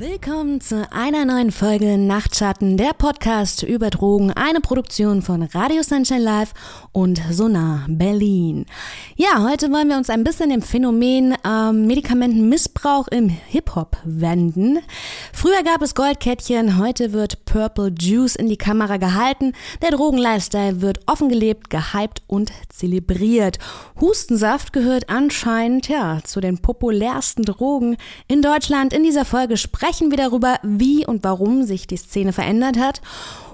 [0.00, 6.22] Willkommen zu einer neuen Folge Nachtschatten, der Podcast über Drogen, eine Produktion von Radio Sunshine
[6.22, 6.54] Live
[6.92, 8.64] und Sonar Berlin.
[9.16, 14.78] Ja, heute wollen wir uns ein bisschen dem Phänomen ähm, Medikamentenmissbrauch im Hip-Hop wenden.
[15.34, 19.52] Früher gab es Goldkettchen, heute wird Purple Juice in die Kamera gehalten.
[19.82, 23.58] Der Drogenlifestyle wird offen gelebt, gehypt und zelebriert.
[24.00, 27.98] Hustensaft gehört anscheinend ja zu den populärsten Drogen
[28.28, 28.94] in Deutschland.
[28.94, 33.00] In dieser Folge sprechen sprechen wir darüber, wie und warum sich die Szene verändert hat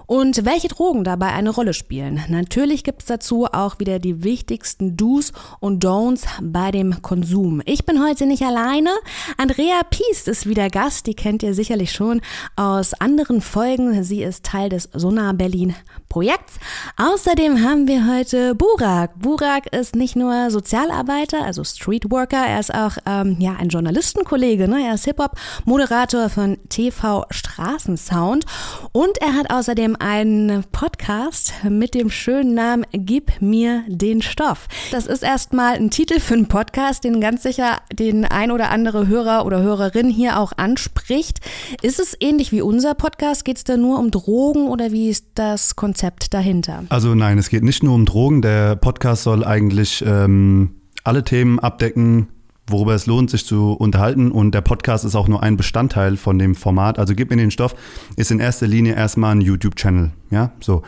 [0.06, 2.22] und welche Drogen dabei eine Rolle spielen.
[2.28, 7.62] Natürlich gibt es dazu auch wieder die wichtigsten Do's und Don'ts bei dem Konsum.
[7.64, 8.90] Ich bin heute nicht alleine.
[9.36, 12.20] Andrea Piest ist wieder Gast, die kennt ihr sicherlich schon
[12.54, 14.04] aus anderen Folgen.
[14.04, 15.74] Sie ist Teil des Sonar Berlin
[16.08, 16.54] Projekts.
[16.96, 19.18] Außerdem haben wir heute Burak.
[19.18, 24.68] Burak ist nicht nur Sozialarbeiter, also Streetworker, er ist auch ähm, ja, ein Journalistenkollege.
[24.68, 24.86] Ne?
[24.86, 28.44] Er ist Hip-Hop-Moderator von TV Straßensound
[28.92, 34.68] und er hat außerdem einen Podcast mit dem schönen Namen Gib mir den Stoff.
[34.90, 39.08] Das ist erstmal ein Titel für einen Podcast, den ganz sicher den ein oder andere
[39.08, 41.40] Hörer oder Hörerin hier auch anspricht.
[41.82, 43.44] Ist es ähnlich wie unser Podcast?
[43.44, 46.84] Geht es da nur um Drogen oder wie ist das Konzept dahinter?
[46.88, 48.42] Also nein, es geht nicht nur um Drogen.
[48.42, 52.28] Der Podcast soll eigentlich ähm, alle Themen abdecken,
[52.68, 54.30] worüber es lohnt, sich zu unterhalten.
[54.30, 56.98] Und der Podcast ist auch nur ein Bestandteil von dem Format.
[56.98, 57.74] Also gib mir den Stoff,
[58.16, 60.12] ist in erster Linie erstmal ein YouTube-Channel.
[60.30, 60.82] Ja, so.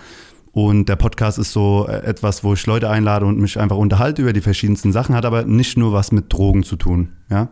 [0.52, 4.22] Und der Podcast ist so äh, etwas, wo ich Leute einlade und mich einfach unterhalte
[4.22, 7.10] über die verschiedensten Sachen, hat aber nicht nur was mit Drogen zu tun.
[7.30, 7.48] Ja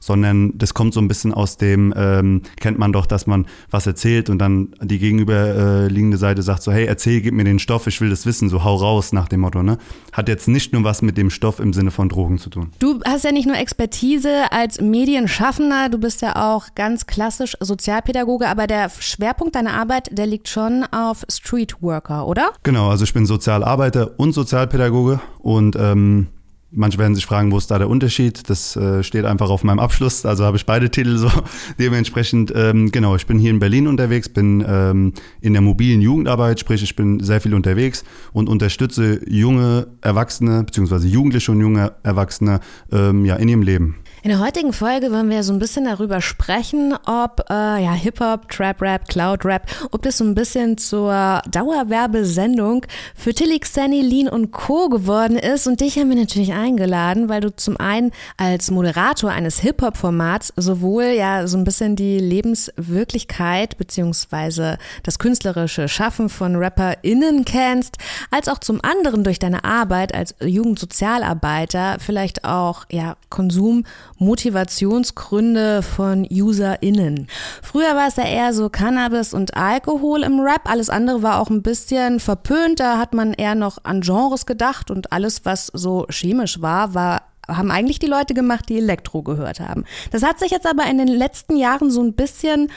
[0.00, 3.86] sondern das kommt so ein bisschen aus dem, ähm, kennt man doch, dass man was
[3.86, 8.00] erzählt und dann die gegenüberliegende Seite sagt so, hey, erzähl, gib mir den Stoff, ich
[8.00, 9.62] will das wissen, so hau raus nach dem Motto.
[9.62, 9.78] Ne?
[10.12, 12.70] Hat jetzt nicht nur was mit dem Stoff im Sinne von Drogen zu tun.
[12.78, 18.48] Du hast ja nicht nur Expertise als Medienschaffender, du bist ja auch ganz klassisch Sozialpädagoge,
[18.48, 22.52] aber der Schwerpunkt deiner Arbeit, der liegt schon auf Streetworker, oder?
[22.62, 26.28] Genau, also ich bin Sozialarbeiter und Sozialpädagoge und ähm,
[26.72, 28.48] Manche werden sich fragen, wo ist da der Unterschied?
[28.48, 31.28] Das äh, steht einfach auf meinem Abschluss, also habe ich beide Titel so.
[31.80, 36.60] Dementsprechend, ähm, genau, ich bin hier in Berlin unterwegs, bin ähm, in der mobilen Jugendarbeit,
[36.60, 42.60] sprich ich bin sehr viel unterwegs und unterstütze junge Erwachsene, beziehungsweise Jugendliche und junge Erwachsene
[42.92, 43.96] ähm, ja, in ihrem Leben.
[44.22, 48.50] In der heutigen Folge wollen wir so ein bisschen darüber sprechen, ob äh, ja, Hip-Hop,
[48.50, 54.90] Trap-Rap, Cloud-Rap, ob das so ein bisschen zur Dauerwerbesendung für Tilly, Xenny, Lean und Co.
[54.90, 55.66] geworden ist.
[55.66, 61.04] Und dich haben wir natürlich eingeladen, weil du zum einen als Moderator eines Hip-Hop-Formats sowohl
[61.04, 67.96] ja so ein bisschen die Lebenswirklichkeit beziehungsweise das künstlerische Schaffen von RapperInnen kennst,
[68.30, 73.84] als auch zum anderen durch deine Arbeit als Jugendsozialarbeiter vielleicht auch ja Konsum
[74.20, 77.26] Motivationsgründe von UserInnen.
[77.62, 80.70] Früher war es ja eher so Cannabis und Alkohol im Rap.
[80.70, 82.80] Alles andere war auch ein bisschen verpönt.
[82.80, 87.22] Da hat man eher noch an Genres gedacht und alles, was so chemisch war, war
[87.56, 89.84] haben eigentlich die Leute gemacht, die Elektro gehört haben.
[90.12, 92.70] Das hat sich jetzt aber in den letzten Jahren so ein bisschen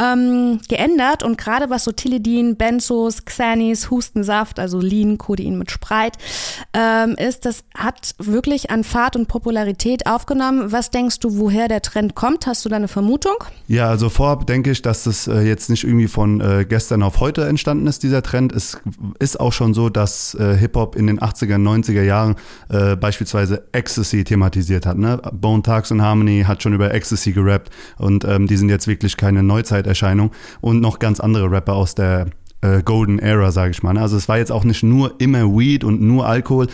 [0.00, 6.16] ähm, geändert und gerade was so Tilidin, Benzos, Xanis, Hustensaft, also Lean, Codein mit Spreit
[6.72, 10.72] ähm, ist, das hat wirklich an Fahrt und Popularität aufgenommen.
[10.72, 12.46] Was denkst du, woher der Trend kommt?
[12.46, 13.34] Hast du da eine Vermutung?
[13.66, 17.20] Ja, also vorab denke ich, dass das äh, jetzt nicht irgendwie von äh, gestern auf
[17.20, 18.52] heute entstanden ist, dieser Trend.
[18.52, 18.78] Es
[19.18, 22.36] ist auch schon so, dass äh, Hip-Hop in den 80er, 90er Jahren
[22.68, 24.96] äh, beispielsweise Ecstasy thematisiert hat.
[24.96, 25.20] Ne?
[25.32, 29.16] Bone Thugs and Harmony hat schon über Ecstasy gerappt und ähm, die sind jetzt wirklich
[29.16, 30.30] keine Neuzeit Erscheinung
[30.60, 32.26] und noch ganz andere Rapper aus der
[32.62, 33.92] äh, Golden Era, sage ich mal.
[33.92, 34.00] Ne?
[34.00, 36.68] Also es war jetzt auch nicht nur immer Weed und nur Alkohol.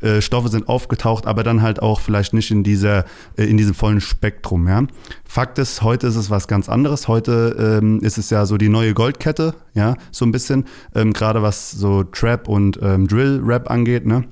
[0.00, 3.04] Äh, Stoffe sind aufgetaucht, aber dann halt auch vielleicht nicht in dieser
[3.36, 4.68] äh, in diesem vollen Spektrum.
[4.68, 4.84] Ja.
[5.24, 7.08] Fakt ist, heute ist es was ganz anderes.
[7.08, 10.66] Heute ähm, ist es ja so die neue Goldkette, ja, so ein bisschen.
[10.94, 14.24] Ähm, Gerade was so Trap und ähm, Drill-Rap angeht, ne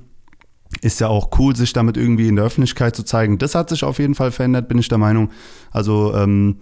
[0.81, 3.37] ist ja auch cool, sich damit irgendwie in der Öffentlichkeit zu zeigen.
[3.37, 5.31] Das hat sich auf jeden Fall verändert, bin ich der Meinung.
[5.71, 6.57] Also ähm,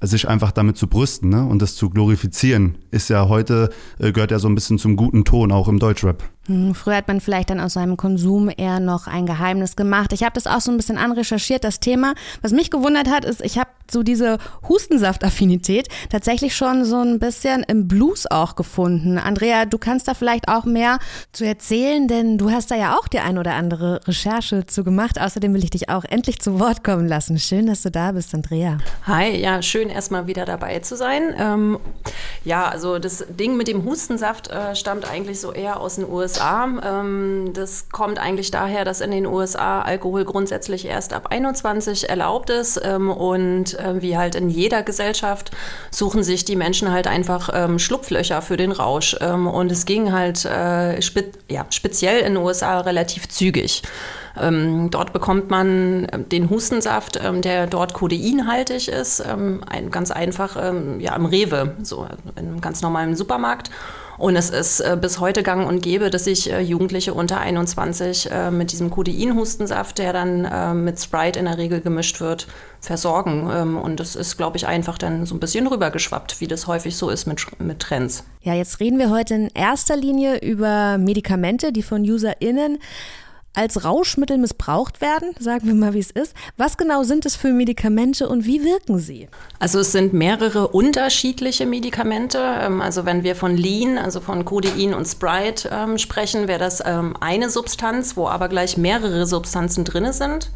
[0.00, 1.44] sich einfach damit zu brüsten ne?
[1.44, 5.24] und das zu glorifizieren, ist ja heute, äh, gehört ja so ein bisschen zum guten
[5.24, 6.22] Ton, auch im Deutschrap.
[6.46, 10.12] Hm, früher hat man vielleicht dann aus seinem Konsum eher noch ein Geheimnis gemacht.
[10.12, 12.14] Ich habe das auch so ein bisschen anrecherchiert, das Thema.
[12.40, 14.38] Was mich gewundert hat, ist, ich habe so diese
[14.68, 19.18] Hustensaft-Affinität tatsächlich schon so ein bisschen im Blues auch gefunden.
[19.18, 20.98] Andrea, du kannst da vielleicht auch mehr
[21.32, 25.20] zu erzählen, denn du hast da ja auch die ein oder andere Recherche zu gemacht.
[25.20, 27.38] Außerdem will ich dich auch endlich zu Wort kommen lassen.
[27.38, 28.78] Schön, dass du da bist, Andrea.
[29.06, 31.34] Hi, ja, schön erstmal wieder dabei zu sein.
[31.36, 31.78] Ähm,
[32.44, 36.29] ja, also das Ding mit dem Hustensaft äh, stammt eigentlich so eher aus den USA
[36.30, 36.68] USA.
[36.84, 42.50] Ähm, das kommt eigentlich daher, dass in den USA Alkohol grundsätzlich erst ab 21 erlaubt
[42.50, 42.80] ist.
[42.82, 45.50] Ähm, und äh, wie halt in jeder Gesellschaft
[45.90, 49.16] suchen sich die Menschen halt einfach ähm, Schlupflöcher für den Rausch.
[49.20, 53.82] Ähm, und es ging halt äh, spe ja, speziell in den USA relativ zügig.
[54.40, 60.12] Ähm, dort bekommt man äh, den Hustensaft, ähm, der dort kodeinhaltig ist, ähm, ein, ganz
[60.12, 62.06] einfach ähm, ja, im Rewe, so
[62.36, 63.70] in einem ganz normalen Supermarkt.
[64.20, 68.30] Und es ist äh, bis heute gang und gäbe, dass sich äh, Jugendliche unter 21
[68.30, 72.46] äh, mit diesem Codein-Hustensaft, der dann mit Sprite in der Regel gemischt wird,
[72.80, 73.50] versorgen.
[73.50, 76.96] Ähm, und das ist, glaube ich, einfach dann so ein bisschen rübergeschwappt, wie das häufig
[76.96, 78.24] so ist mit, mit Trends.
[78.42, 82.78] Ja, jetzt reden wir heute in erster Linie über Medikamente, die von UserInnen
[83.54, 86.34] als Rauschmittel missbraucht werden, sagen wir mal, wie es ist.
[86.56, 89.28] Was genau sind es für Medikamente und wie wirken sie?
[89.58, 92.38] Also es sind mehrere unterschiedliche Medikamente.
[92.38, 96.82] Ähm, also wenn wir von Lean, also von Codein und Sprite ähm, sprechen, wäre das
[96.84, 100.50] ähm, eine Substanz, wo aber gleich mehrere Substanzen drin sind.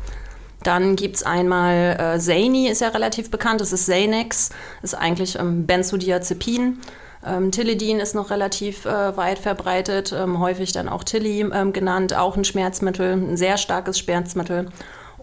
[0.63, 4.51] Dann gibt es einmal äh, Zany, ist ja relativ bekannt, das ist Xanax,
[4.83, 6.79] ist eigentlich ähm, Benzodiazepin.
[7.27, 12.15] Ähm, Tilidin ist noch relativ äh, weit verbreitet, ähm, häufig dann auch Tilly ähm, genannt,
[12.15, 14.69] auch ein Schmerzmittel, ein sehr starkes Schmerzmittel.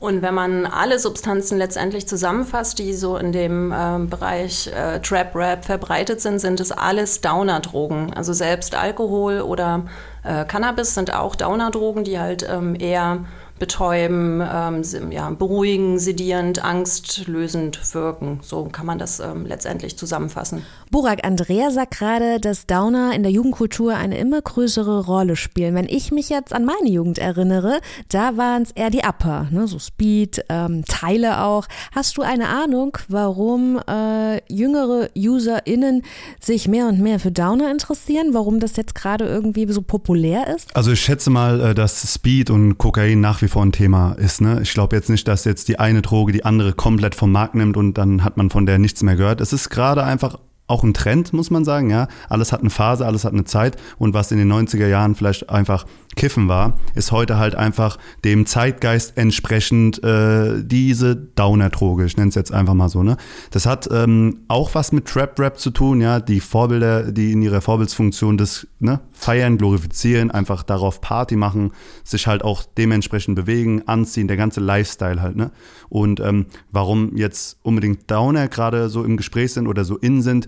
[0.02, 5.36] Und wenn man alle Substanzen letztendlich zusammenfasst, die so in dem äh, Bereich äh, Trap
[5.36, 8.12] Rap verbreitet sind, sind es alles Downer-Drogen.
[8.16, 9.84] Also selbst Alkohol oder
[10.24, 13.26] äh, Cannabis sind auch Downer-Drogen, die halt ähm, eher
[13.62, 18.40] betäuben, ähm, ja, beruhigen, sedierend, angstlösend wirken.
[18.42, 20.64] So kann man das ähm, letztendlich zusammenfassen.
[20.90, 25.76] Burak, Andrea sagt gerade, dass Downer in der Jugendkultur eine immer größere Rolle spielen.
[25.76, 29.68] Wenn ich mich jetzt an meine Jugend erinnere, da waren es eher die Upper, ne?
[29.68, 31.68] so Speed, ähm, Teile auch.
[31.94, 36.02] Hast du eine Ahnung, warum äh, jüngere UserInnen
[36.40, 38.30] sich mehr und mehr für Downer interessieren?
[38.34, 40.76] Warum das jetzt gerade irgendwie so populär ist?
[40.76, 44.42] Also ich schätze mal, äh, dass Speed und Kokain nach wie vor ein Thema ist.
[44.42, 44.60] Ne?
[44.64, 47.78] Ich glaube jetzt nicht, dass jetzt die eine Droge die andere komplett vom Markt nimmt
[47.78, 49.42] und dann hat man von der nichts mehr gehört.
[49.42, 50.40] Es ist gerade einfach
[50.72, 52.08] auch ein Trend, muss man sagen, ja.
[52.30, 55.50] Alles hat eine Phase, alles hat eine Zeit und was in den 90er Jahren vielleicht
[55.50, 55.86] einfach
[56.16, 62.36] Kiffen war, ist heute halt einfach dem Zeitgeist entsprechend äh, diese Downer-Droge, ich nenne es
[62.36, 63.18] jetzt einfach mal so, ne.
[63.52, 66.20] Das hat ähm, auch was mit Trap-Rap zu tun, ja.
[66.20, 71.72] Die Vorbilder, die in ihrer Vorbildsfunktion das ne, feiern, glorifizieren, einfach darauf Party machen,
[72.04, 75.52] sich halt auch dementsprechend bewegen, anziehen, der ganze Lifestyle halt, ne.
[75.88, 80.48] Und ähm, warum jetzt unbedingt Downer gerade so im Gespräch sind oder so in sind,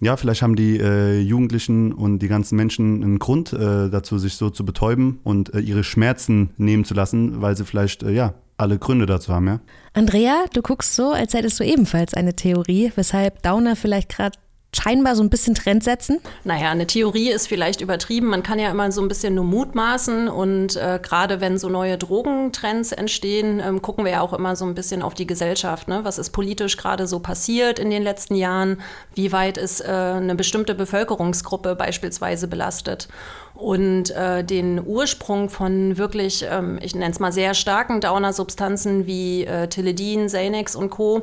[0.00, 4.34] ja, vielleicht haben die äh, Jugendlichen und die ganzen Menschen einen Grund äh, dazu, sich
[4.34, 8.34] so zu betäuben und äh, ihre Schmerzen nehmen zu lassen, weil sie vielleicht, äh, ja,
[8.56, 9.60] alle Gründe dazu haben, ja.
[9.94, 14.36] Andrea, du guckst so, als hättest du ebenfalls eine Theorie, weshalb Downer vielleicht gerade
[14.76, 16.20] scheinbar so ein bisschen Trend setzen?
[16.44, 18.26] Naja, eine Theorie ist vielleicht übertrieben.
[18.28, 20.28] Man kann ja immer so ein bisschen nur mutmaßen.
[20.28, 24.66] Und äh, gerade wenn so neue Drogentrends entstehen, ähm, gucken wir ja auch immer so
[24.66, 25.88] ein bisschen auf die Gesellschaft.
[25.88, 26.00] Ne?
[26.02, 28.80] Was ist politisch gerade so passiert in den letzten Jahren?
[29.14, 33.08] Wie weit ist äh, eine bestimmte Bevölkerungsgruppe beispielsweise belastet?
[33.54, 39.44] Und äh, den Ursprung von wirklich, ähm, ich nenne es mal sehr starken Downer-Substanzen wie
[39.44, 41.22] äh, Tilidin, Xanax und Co.,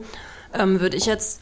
[0.53, 1.41] ähm, würde ich jetzt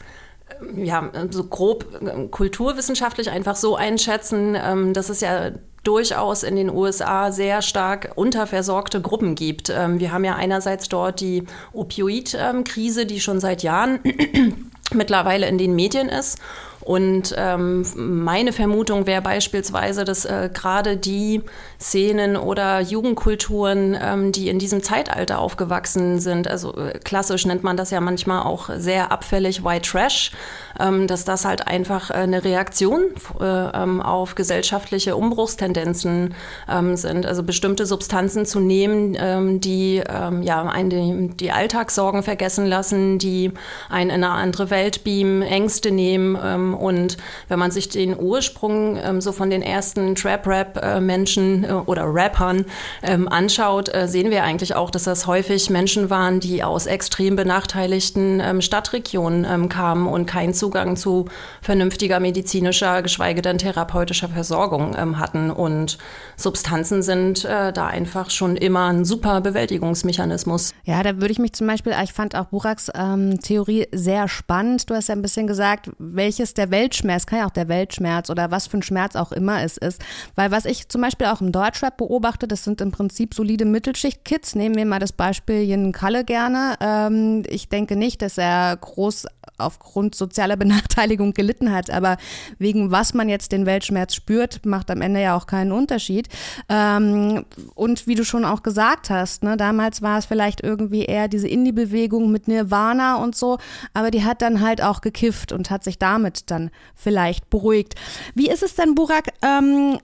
[0.76, 5.52] ja, so grob äh, kulturwissenschaftlich einfach so einschätzen, ähm, dass es ja
[5.84, 9.70] durchaus in den USA sehr stark unterversorgte Gruppen gibt.
[9.70, 14.00] Ähm, wir haben ja einerseits dort die Opioid-Krise, die schon seit Jahren
[14.92, 16.38] mittlerweile in den Medien ist.
[16.84, 21.42] Und ähm, meine Vermutung wäre beispielsweise, dass äh, gerade die
[21.80, 27.78] Szenen oder Jugendkulturen, ähm, die in diesem Zeitalter aufgewachsen sind, also äh, klassisch nennt man
[27.78, 30.32] das ja manchmal auch sehr abfällig White Trash,
[30.78, 33.04] ähm, dass das halt einfach äh, eine Reaktion
[33.40, 36.34] äh, ähm, auf gesellschaftliche Umbruchstendenzen
[36.68, 37.24] ähm, sind.
[37.24, 43.52] Also bestimmte Substanzen zu nehmen, ähm, die ja einen die Alltagssorgen vergessen lassen, die
[43.88, 47.16] einen in eine andere Welt beamen, Ängste nehmen und
[47.48, 52.64] wenn man sich den Ursprung ähm, so von den ersten Trap-Rap-Menschen äh, oder Rappern
[53.02, 57.36] ähm, anschaut, äh, sehen wir eigentlich auch, dass das häufig Menschen waren, die aus extrem
[57.36, 61.26] benachteiligten ähm, Stadtregionen ähm, kamen und keinen Zugang zu
[61.60, 65.50] vernünftiger medizinischer, geschweige denn therapeutischer Versorgung ähm, hatten.
[65.50, 65.98] Und
[66.36, 70.72] Substanzen sind äh, da einfach schon immer ein super Bewältigungsmechanismus.
[70.84, 74.90] Ja, da würde ich mich zum Beispiel, ich fand auch Buraks ähm, Theorie sehr spannend.
[74.90, 78.30] Du hast ja ein bisschen gesagt, welches der der Weltschmerz, kann ja auch der Weltschmerz
[78.30, 80.02] oder was für ein Schmerz auch immer es ist.
[80.34, 84.54] Weil was ich zum Beispiel auch im Deutschrap beobachte, das sind im Prinzip solide Mittelschicht-Kids.
[84.54, 86.76] Nehmen wir mal das Beispiel Jen Kalle gerne.
[86.80, 89.26] Ähm, ich denke nicht, dass er groß
[89.58, 91.90] aufgrund sozialer Benachteiligung gelitten hat.
[91.90, 92.16] Aber
[92.58, 96.28] wegen was man jetzt den Weltschmerz spürt, macht am Ende ja auch keinen Unterschied.
[96.68, 97.44] Ähm,
[97.74, 101.48] und wie du schon auch gesagt hast, ne, damals war es vielleicht irgendwie eher diese
[101.48, 103.58] Indie-Bewegung mit Nirvana und so,
[103.92, 107.94] aber die hat dann halt auch gekifft und hat sich damit dann vielleicht beruhigt.
[108.34, 109.28] Wie ist es denn, Burak?
[109.42, 109.98] Ähm,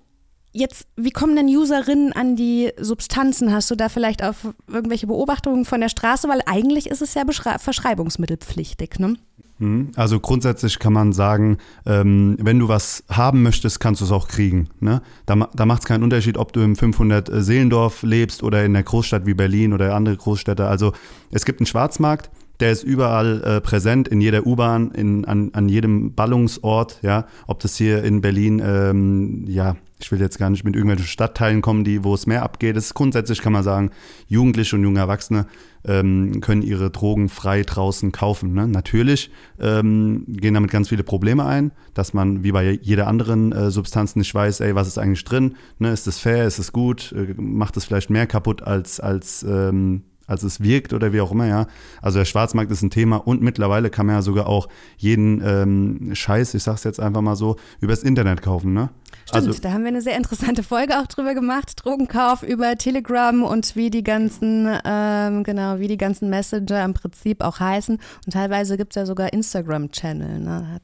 [0.53, 3.53] Jetzt, wie kommen denn Userinnen an die Substanzen?
[3.53, 6.29] Hast du da vielleicht auf irgendwelche Beobachtungen von der Straße?
[6.29, 9.15] Weil eigentlich ist es ja verschreibungsmittelpflichtig, ne?
[9.61, 9.93] Mhm.
[9.95, 14.27] Also grundsätzlich kann man sagen, ähm, wenn du was haben möchtest, kannst du es auch
[14.27, 14.69] kriegen.
[14.81, 15.03] Ne?
[15.27, 18.83] Da, da macht es keinen Unterschied, ob du im 500 Seelendorf lebst oder in einer
[18.83, 20.67] Großstadt wie Berlin oder andere Großstädte.
[20.67, 20.93] Also
[21.31, 26.15] es gibt einen Schwarzmarkt, der ist überall äh, präsent, in jeder U-Bahn, an, an jedem
[26.15, 30.75] Ballungsort, ja, ob das hier in Berlin, ähm, ja, ich will jetzt gar nicht mit
[30.75, 32.77] irgendwelchen Stadtteilen kommen, die, wo es mehr abgeht.
[32.77, 33.91] Es grundsätzlich kann man sagen,
[34.27, 35.47] Jugendliche und junge Erwachsene
[35.85, 38.53] ähm, können ihre Drogen frei draußen kaufen.
[38.53, 38.69] Ne?
[38.69, 43.71] Natürlich ähm, gehen damit ganz viele Probleme ein, dass man wie bei jeder anderen äh,
[43.71, 45.57] Substanz nicht weiß, ey, was ist eigentlich drin?
[45.79, 45.93] Ne?
[45.93, 46.47] Ist es fair?
[46.47, 47.13] Ist es gut?
[47.13, 51.33] Äh, macht es vielleicht mehr kaputt als, als ähm, als es wirkt oder wie auch
[51.33, 51.67] immer, ja.
[52.01, 56.15] Also der Schwarzmarkt ist ein Thema und mittlerweile kann man ja sogar auch jeden ähm,
[56.15, 58.91] Scheiß, ich sag's jetzt einfach mal so, übers Internet kaufen, ne?
[59.25, 63.43] Stimmt, also, da haben wir eine sehr interessante Folge auch drüber gemacht, Drogenkauf über Telegram
[63.43, 67.99] und wie die ganzen, ähm, genau, wie die ganzen Messenger im Prinzip auch heißen.
[68.25, 70.81] Und teilweise gibt's ja sogar Instagram-Channel, ne?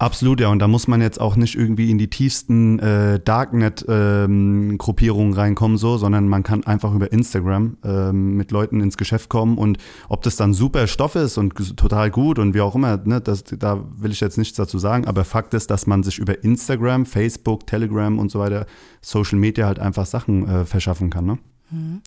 [0.00, 0.48] Absolut, ja.
[0.48, 5.76] Und da muss man jetzt auch nicht irgendwie in die tiefsten äh, Darknet-Gruppierungen ähm, reinkommen,
[5.76, 9.58] so, sondern man kann einfach über Instagram ähm, mit Leuten ins Geschäft kommen.
[9.58, 9.76] Und
[10.08, 13.44] ob das dann super Stoff ist und total gut und wie auch immer, ne, das,
[13.44, 15.06] da will ich jetzt nichts dazu sagen.
[15.06, 18.64] Aber Fakt ist, dass man sich über Instagram, Facebook, Telegram und so weiter,
[19.02, 21.26] Social Media halt einfach Sachen äh, verschaffen kann.
[21.26, 21.38] Ne?
[21.70, 22.00] Mhm.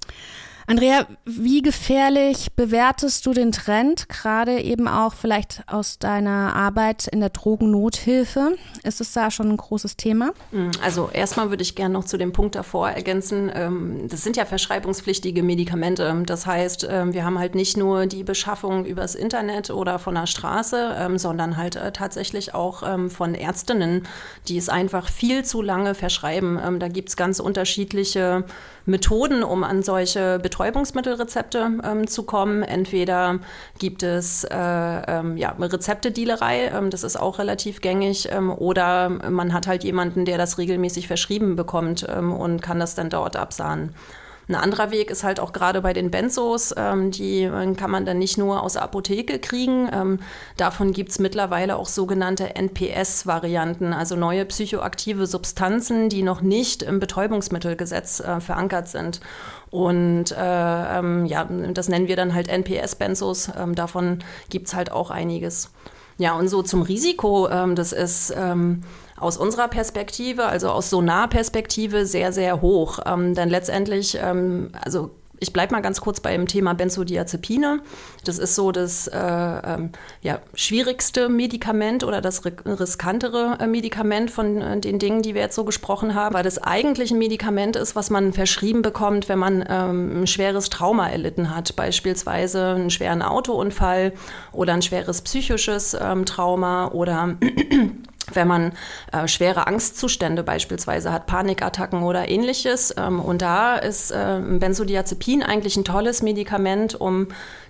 [0.65, 7.19] Andrea, wie gefährlich bewertest du den Trend, gerade eben auch vielleicht aus deiner Arbeit in
[7.19, 8.55] der Drogennothilfe?
[8.83, 10.31] Ist es da schon ein großes Thema?
[10.51, 14.37] Mm, also erstmal würde ich gerne noch zu dem Punkt davor ergänzen, ähm, das sind
[14.37, 16.23] ja verschreibungspflichtige Medikamente.
[16.25, 20.27] Das heißt, ähm, wir haben halt nicht nur die Beschaffung übers Internet oder von der
[20.27, 24.07] Straße, ähm, sondern halt äh, tatsächlich auch von Ärztinnen,
[24.47, 26.59] die es einfach viel zu lange verschreiben.
[26.79, 28.45] Da gibt es ganz unterschiedliche
[28.85, 32.63] Methoden, um an solche Betäubungsmittelrezepte ähm, zu kommen.
[32.63, 33.39] Entweder
[33.79, 39.53] gibt es äh, ähm, ja, Rezeptedealerei, ähm, das ist auch relativ gängig, ähm, oder man
[39.53, 43.93] hat halt jemanden, der das regelmäßig verschrieben bekommt ähm, und kann das dann dort absahen.
[44.47, 48.05] Ein anderer Weg ist halt auch gerade bei den Benzos, ähm, die äh, kann man
[48.05, 49.89] dann nicht nur aus der Apotheke kriegen.
[49.93, 50.19] Ähm,
[50.57, 56.99] davon gibt es mittlerweile auch sogenannte NPS-Varianten, also neue psychoaktive Substanzen, die noch nicht im
[56.99, 59.21] Betäubungsmittelgesetz äh, verankert sind.
[59.71, 63.51] Und äh, ähm, ja, das nennen wir dann halt NPS-Benzos.
[63.57, 64.19] Ähm, davon
[64.49, 65.71] gibt es halt auch einiges.
[66.17, 68.83] Ja, und so zum Risiko, ähm, das ist ähm,
[69.17, 72.99] aus unserer Perspektive, also aus Sonar-Perspektive, sehr, sehr hoch.
[73.05, 77.81] Ähm, denn letztendlich, ähm, also ich bleibe mal ganz kurz beim Thema Benzodiazepine.
[78.23, 84.61] Das ist so das äh, ähm, ja, schwierigste Medikament oder das riskantere äh, Medikament von
[84.61, 87.95] äh, den Dingen, die wir jetzt so gesprochen haben, weil das eigentlich ein Medikament ist,
[87.95, 93.21] was man verschrieben bekommt, wenn man ähm, ein schweres Trauma erlitten hat, beispielsweise einen schweren
[93.21, 94.13] Autounfall
[94.51, 97.35] oder ein schweres psychisches ähm, Trauma oder
[98.31, 98.73] wenn man
[99.11, 102.93] äh, schwere Angstzustände beispielsweise hat, Panikattacken oder ähnliches.
[102.97, 107.27] Ähm, und da ist äh, Benzodiazepin eigentlich ein tolles Medikament, um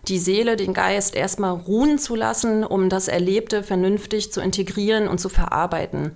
[0.08, 5.20] die Seele, den Geist erstmal ruhen zu lassen, um das Erlebte vernünftig zu integrieren und
[5.20, 6.12] zu verarbeiten.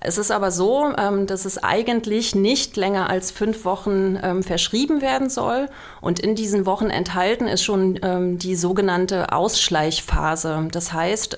[0.00, 5.00] Es ist aber so, ähm, dass es eigentlich nicht länger als fünf Wochen ähm, verschrieben
[5.00, 5.68] werden soll.
[6.00, 10.68] Und in diesen Wochen enthalten ist schon ähm, die sogenannte Ausschleichphase.
[10.70, 11.36] Das heißt,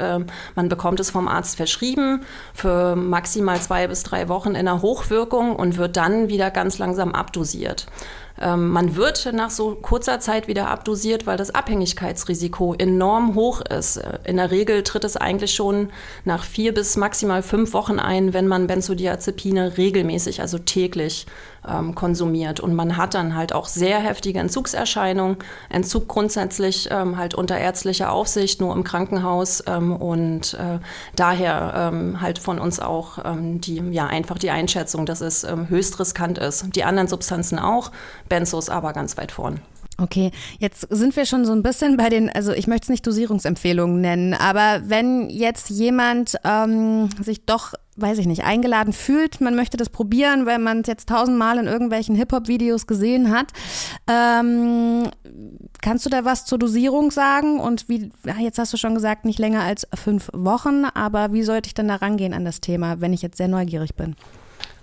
[0.54, 2.22] man bekommt es vom Arzt verschrieben
[2.54, 7.12] für maximal zwei bis drei Wochen in der Hochwirkung und wird dann wieder ganz langsam
[7.12, 7.86] abdosiert.
[8.40, 14.00] Ähm, man wird nach so kurzer Zeit wieder abdosiert, weil das Abhängigkeitsrisiko enorm hoch ist.
[14.25, 15.90] In der Regel tritt es eigentlich schon
[16.25, 21.26] nach vier bis maximal fünf Wochen ein, wenn man Benzodiazepine regelmäßig, also täglich
[21.68, 22.61] ähm, konsumiert.
[22.61, 25.37] Und man hat dann halt auch sehr heftige Entzugserscheinungen.
[25.68, 29.62] Entzug grundsätzlich ähm, halt unter ärztlicher Aufsicht, nur im Krankenhaus.
[29.66, 30.78] Ähm, und äh,
[31.16, 35.99] daher ähm, halt von uns auch ähm, die, ja, einfach die Einschätzung, dass es höchst
[35.99, 36.66] riskant ist.
[36.75, 37.90] Die anderen Substanzen auch,
[38.30, 39.60] Benzos aber ganz weit vorn.
[39.99, 43.06] Okay, jetzt sind wir schon so ein bisschen bei den, also ich möchte es nicht
[43.06, 49.54] Dosierungsempfehlungen nennen, aber wenn jetzt jemand ähm, sich doch weiß ich nicht, eingeladen fühlt, man
[49.54, 53.52] möchte das probieren, weil man es jetzt tausendmal in irgendwelchen Hip-Hop-Videos gesehen hat.
[54.08, 55.10] Ähm,
[55.82, 57.60] kannst du da was zur Dosierung sagen?
[57.60, 61.68] Und wie, jetzt hast du schon gesagt, nicht länger als fünf Wochen, aber wie sollte
[61.68, 64.16] ich denn da rangehen an das Thema, wenn ich jetzt sehr neugierig bin?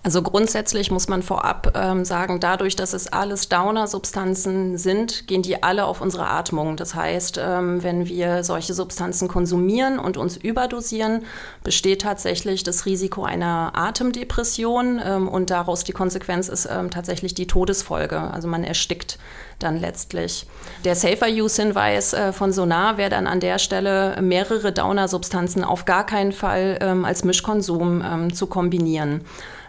[0.04, 5.62] Also grundsätzlich muss man vorab ähm, sagen, dadurch, dass es alles Downer-Substanzen sind, gehen die
[5.62, 6.78] alle auf unsere Atmung.
[6.78, 11.26] Das heißt, ähm, wenn wir solche Substanzen konsumieren und uns überdosieren,
[11.64, 17.48] besteht tatsächlich das Risiko einer Atemdepression ähm, und daraus die Konsequenz ist ähm, tatsächlich die
[17.48, 18.20] Todesfolge.
[18.20, 19.18] Also man erstickt
[19.60, 20.46] dann letztlich.
[20.86, 26.32] Der Safer-Use-Hinweis äh, von Sonar wäre dann an der Stelle, mehrere Downer-Substanzen auf gar keinen
[26.32, 29.26] Fall ähm, als Mischkonsum ähm, zu kombinieren.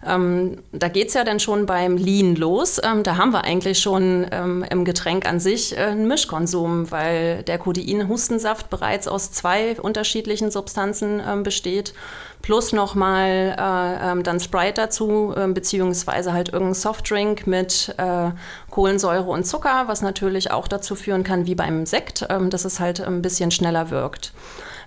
[0.06, 2.80] Ähm, da geht es ja dann schon beim Lean los.
[2.82, 7.42] Ähm, da haben wir eigentlich schon ähm, im Getränk an sich äh, einen Mischkonsum, weil
[7.42, 11.94] der Codein-Hustensaft bereits aus zwei unterschiedlichen Substanzen ähm, besteht,
[12.42, 18.30] plus nochmal äh, ähm, dann Sprite dazu, äh, beziehungsweise halt irgendein Softdrink mit äh,
[18.70, 22.78] Kohlensäure und Zucker, was natürlich auch dazu führen kann, wie beim Sekt, ähm, dass es
[22.78, 24.32] halt ein bisschen schneller wirkt.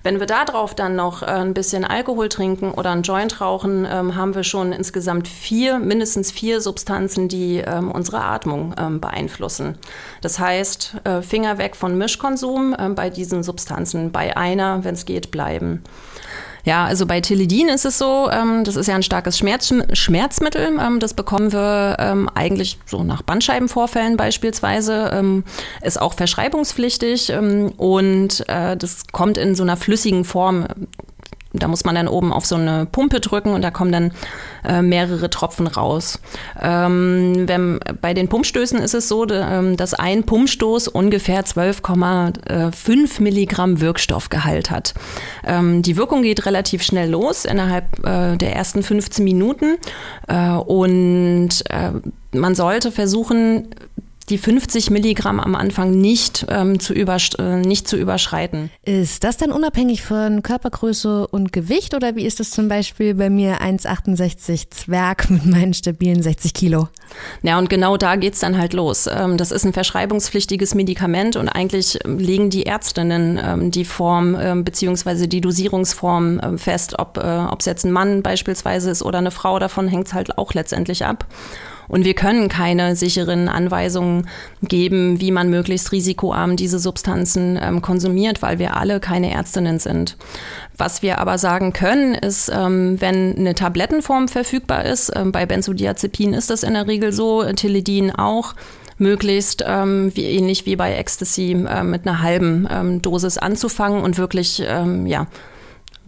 [0.04, 4.16] Wenn wir darauf dann noch äh, ein bisschen Alkohol trinken oder einen Joint rauchen, ähm,
[4.16, 9.78] haben wir schon insgesamt vier, mindestens vier Substanzen, die ähm, unsere Atmung ähm, beeinflussen.
[10.22, 15.32] Das heißt, äh, Finger weg von Mischkonsum bei diesen Substanzen, bei einer, wenn es geht,
[15.32, 15.84] bleiben.
[16.64, 20.78] Ja, also bei Teledin ist es so, ähm, das ist ja ein starkes Schmerz, Schmerzmittel.
[20.80, 25.12] Ähm, das bekommen wir ähm, eigentlich so nach Bandscheibenvorfällen beispielsweise.
[25.14, 25.44] Ähm,
[25.82, 30.68] ist auch verschreibungspflichtig ähm, und äh, das kommt in so einer flüssigen Form
[31.54, 34.12] da muss man dann oben auf so eine Pumpe drücken und da kommen dann
[34.64, 36.20] äh, mehrere Tropfen raus.
[36.62, 43.82] Ähm, wenn, bei den Pumpstößen ist es so, ähm, dass ein Pumpstoß ungefähr 12,5 Milligramm
[43.82, 44.94] Wirkstoffgehalt hat.
[45.46, 49.78] Ähm, die Wirkung geht relativ schnell los innerhalb äh, der ersten 15 Minuten
[50.28, 51.92] äh, und äh,
[52.34, 53.68] man sollte versuchen,
[54.30, 58.70] die 50 Milligramm am Anfang nicht, ähm, zu, äh, nicht zu überschreiten.
[58.84, 63.30] Ist das dann unabhängig von Körpergröße und Gewicht oder wie ist das zum Beispiel bei
[63.30, 66.88] mir 1,68 Zwerg mit meinen stabilen 60 Kilo?
[67.42, 69.08] Ja, und genau da geht es dann halt los.
[69.08, 74.64] Ähm, das ist ein verschreibungspflichtiges Medikament und eigentlich legen die Ärztinnen ähm, die Form ähm,
[74.64, 79.32] beziehungsweise die Dosierungsform ähm, fest, ob äh, es jetzt ein Mann beispielsweise ist oder eine
[79.32, 81.26] Frau, davon hängt es halt auch letztendlich ab.
[81.92, 84.30] Und wir können keine sicheren Anweisungen
[84.64, 90.16] geben, wie man möglichst risikoarm diese Substanzen ähm, konsumiert, weil wir alle keine Ärztinnen sind.
[90.78, 96.34] Was wir aber sagen können, ist, ähm, wenn eine Tablettenform verfügbar ist, ähm, bei Benzodiazepin
[96.34, 98.56] ist das in der Regel so, Teledin auch,
[98.98, 104.18] möglichst ähm, wie, ähnlich wie bei Ecstasy äh, mit einer halben ähm, Dosis anzufangen und
[104.18, 105.28] wirklich ähm, ja,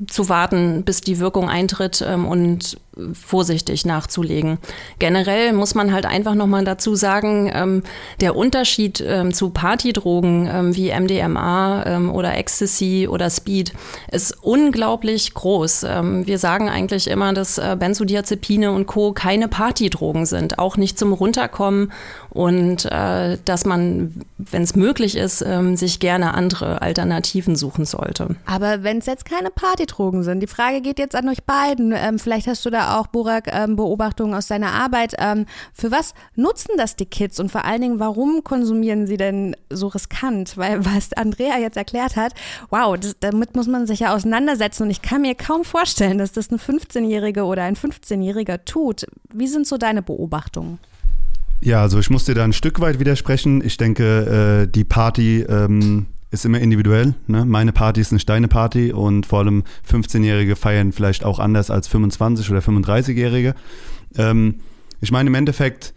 [0.08, 2.78] zu warten, bis die Wirkung eintritt ähm, und
[3.14, 4.60] vorsichtig nachzulegen.
[5.00, 7.84] Generell muss man halt einfach nochmal dazu sagen, ähm,
[8.22, 13.74] der Unterschied ähm, zu Partydrogen ähm, wie MDMA ähm, oder Ecstasy oder Speed
[14.12, 15.86] ist unglaublich groß.
[15.90, 19.12] Ähm, wir sagen eigentlich immer, dass äh, Benzodiazepine und Co.
[19.14, 21.92] keine Partydrogen sind, auch nicht zum Runterkommen
[22.30, 28.36] und äh, dass man, wenn es möglich ist, ähm, sich gerne andere Alternativen suchen sollte.
[28.46, 31.94] Aber wenn es jetzt keine Partydrogen sind, die Frage geht jetzt an euch beiden.
[32.20, 35.16] vielleicht hast du da auch, Burak, ähm, Beobachtungen aus deiner Arbeit.
[35.18, 39.56] Ähm, für was nutzen das die Kids und vor allen Dingen, warum konsumieren sie denn
[39.70, 40.58] so riskant?
[40.58, 42.34] Weil was Andrea jetzt erklärt hat,
[42.70, 46.32] wow, das, damit muss man sich ja auseinandersetzen und ich kann mir kaum vorstellen, dass
[46.32, 49.06] das eine 15-Jährige oder ein 15-Jähriger tut.
[49.34, 50.80] Wie sind so deine Beobachtungen?
[51.62, 53.64] Ja, also ich muss dir da ein Stück weit widersprechen.
[53.64, 57.14] Ich denke, äh, die Party ähm, ist immer individuell.
[57.28, 57.46] Ne?
[57.46, 61.90] Meine Party ist nicht deine Party und vor allem 15-Jährige feiern vielleicht auch anders als
[61.90, 63.54] 25- oder 35-Jährige.
[64.18, 64.56] Ähm,
[65.00, 65.94] ich meine, im Endeffekt,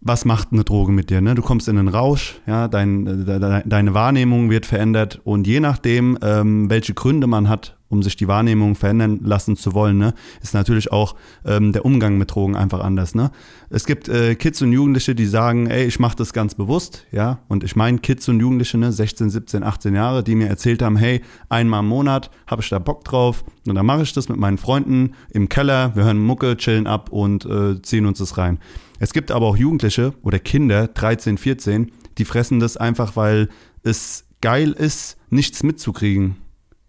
[0.00, 1.20] was macht eine Droge mit dir?
[1.20, 1.36] Ne?
[1.36, 6.18] Du kommst in einen Rausch, ja, dein, de, deine Wahrnehmung wird verändert und je nachdem,
[6.20, 10.54] ähm, welche Gründe man hat, um sich die Wahrnehmung verändern lassen zu wollen, ne, ist
[10.54, 13.14] natürlich auch ähm, der Umgang mit Drogen einfach anders.
[13.14, 13.30] Ne?
[13.68, 17.40] Es gibt äh, Kids und Jugendliche, die sagen, ey, ich mache das ganz bewusst, ja,
[17.48, 20.96] und ich meine Kids und Jugendliche, ne, 16, 17, 18 Jahre, die mir erzählt haben,
[20.96, 24.38] hey, einmal im Monat habe ich da Bock drauf und dann mache ich das mit
[24.38, 28.60] meinen Freunden im Keller, wir hören Mucke, chillen ab und äh, ziehen uns das rein.
[29.00, 33.48] Es gibt aber auch Jugendliche oder Kinder, 13, 14, die fressen das einfach, weil
[33.82, 36.36] es geil ist, nichts mitzukriegen.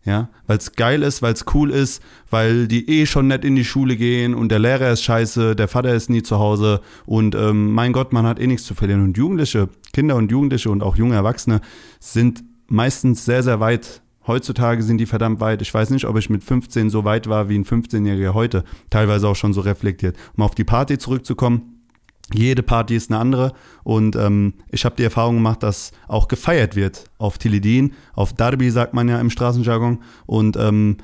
[0.03, 3.55] Ja, weil es geil ist, weil es cool ist, weil die eh schon nett in
[3.55, 7.35] die Schule gehen und der Lehrer ist scheiße, der Vater ist nie zu Hause und
[7.35, 9.03] ähm, mein Gott, man hat eh nichts zu verlieren.
[9.03, 11.61] Und Jugendliche, Kinder und Jugendliche und auch junge Erwachsene
[11.99, 15.63] sind meistens sehr, sehr weit Heutzutage sind die verdammt weit.
[15.63, 18.63] Ich weiß nicht, ob ich mit 15 so weit war wie ein 15-Jähriger heute.
[18.91, 20.15] Teilweise auch schon so reflektiert.
[20.37, 21.70] Um auf die Party zurückzukommen.
[22.33, 26.75] Jede Party ist eine andere und ähm, ich habe die Erfahrung gemacht, dass auch gefeiert
[26.75, 30.97] wird auf Tilidin, auf Darby sagt man ja im Straßenjargon und ähm,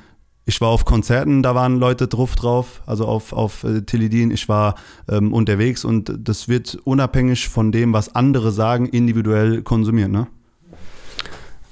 [0.48, 4.30] ich war auf Konzerten, da waren Leute drauf drauf, also auf, auf äh, Tilidin.
[4.30, 10.10] Ich war ähm, unterwegs und das wird unabhängig von dem, was andere sagen, individuell konsumiert,
[10.10, 10.26] ne?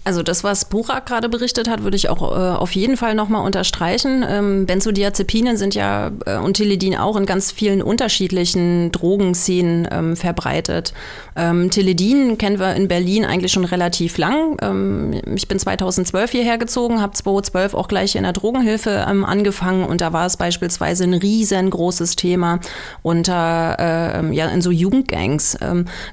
[0.06, 3.44] Also das, was Burak gerade berichtet hat, würde ich auch äh, auf jeden Fall nochmal
[3.44, 4.24] unterstreichen.
[4.28, 10.94] Ähm, Benzodiazepine sind ja äh, und Tilidin auch in ganz vielen unterschiedlichen Drogenszenen ähm, verbreitet.
[11.34, 14.56] Ähm, Tilidin kennen wir in Berlin eigentlich schon relativ lang.
[14.62, 19.82] Ähm, ich bin 2012 hierher gezogen, habe 2012 auch gleich in der Drogenhilfe ähm, angefangen
[19.82, 22.60] und da war es beispielsweise ein riesengroßes Thema
[23.02, 25.58] unter äh, ähm, ja in so Jugendgangs.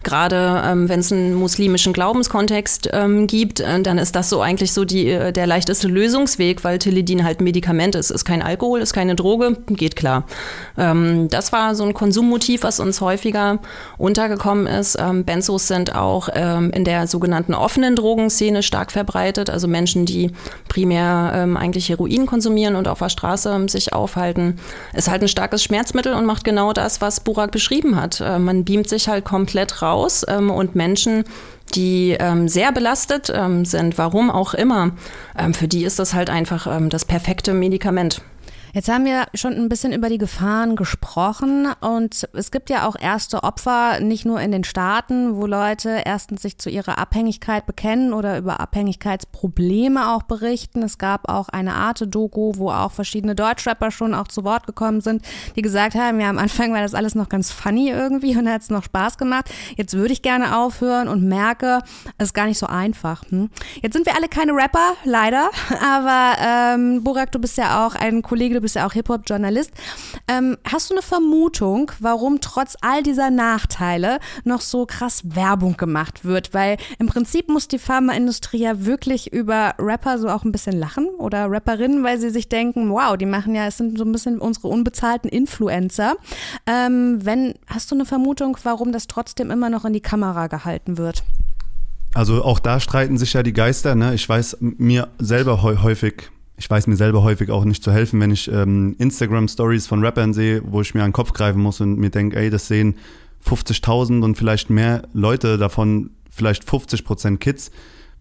[0.04, 2.90] Gerade wenn es einen muslimischen Glaubenskontext
[3.28, 7.24] gibt äh, dann ist das so eigentlich so die, äh, der leichteste Lösungsweg, weil Tilidin
[7.24, 8.10] halt ein Medikament ist.
[8.10, 10.26] Ist kein Alkohol, ist keine Droge, geht klar.
[10.78, 13.60] Ähm, das war so ein Konsummotiv, was uns häufiger
[13.98, 14.98] untergekommen ist.
[15.00, 19.50] Ähm, Benzos sind auch ähm, in der sogenannten offenen Drogenszene stark verbreitet.
[19.50, 20.32] Also Menschen, die
[20.68, 24.60] primär ähm, eigentlich Heroin konsumieren und auf der Straße ähm, sich aufhalten.
[24.94, 28.22] Ist halt ein starkes Schmerzmittel und macht genau das, was Burak beschrieben hat.
[28.22, 31.24] Äh, man beamt sich halt komplett raus ähm, und Menschen,
[31.76, 34.92] die ähm, sehr belastet ähm, sind, warum auch immer,
[35.38, 38.22] ähm, für die ist das halt einfach ähm, das perfekte Medikament.
[38.76, 42.96] Jetzt haben wir schon ein bisschen über die Gefahren gesprochen und es gibt ja auch
[43.00, 48.14] erste Opfer, nicht nur in den Staaten, wo Leute erstens sich zu ihrer Abhängigkeit bekennen
[48.14, 50.82] oder über Abhängigkeitsprobleme auch berichten.
[50.82, 55.24] Es gab auch eine Arte-Doku, wo auch verschiedene Deutschrapper schon auch zu Wort gekommen sind,
[55.56, 58.64] die gesagt haben, ja, am Anfang war das alles noch ganz funny irgendwie und hat
[58.64, 59.52] es noch Spaß gemacht.
[59.78, 61.82] Jetzt würde ich gerne aufhören und merke,
[62.18, 63.22] es ist gar nicht so einfach.
[63.30, 63.52] Hm?
[63.84, 68.24] Jetzt sind wir alle keine Rapper, leider, aber ähm, Burak, du bist ja auch ein
[68.24, 69.72] Kollege, bist ja auch Hip-Hop-Journalist.
[70.28, 76.26] Ähm, hast du eine Vermutung, warum trotz all dieser Nachteile noch so krass Werbung gemacht
[76.26, 76.54] wird?
[76.54, 81.08] Weil im Prinzip muss die Pharmaindustrie ja wirklich über Rapper so auch ein bisschen lachen
[81.20, 84.40] oder Rapperinnen, weil sie sich denken, wow, die machen ja, es sind so ein bisschen
[84.40, 86.16] unsere unbezahlten Influencer.
[86.66, 90.98] Ähm, wenn, hast du eine Vermutung, warum das trotzdem immer noch in die Kamera gehalten
[90.98, 91.24] wird?
[92.14, 93.96] Also auch da streiten sich ja die Geister.
[93.96, 94.14] Ne?
[94.14, 98.32] Ich weiß mir selber häufig ich weiß mir selber häufig auch nicht zu helfen, wenn
[98.32, 101.98] ich ähm, Instagram-Stories von Rappern sehe, wo ich mir an den Kopf greifen muss und
[101.98, 102.96] mir denke, ey, das sehen
[103.46, 107.72] 50.000 und vielleicht mehr Leute, davon vielleicht 50% Kids.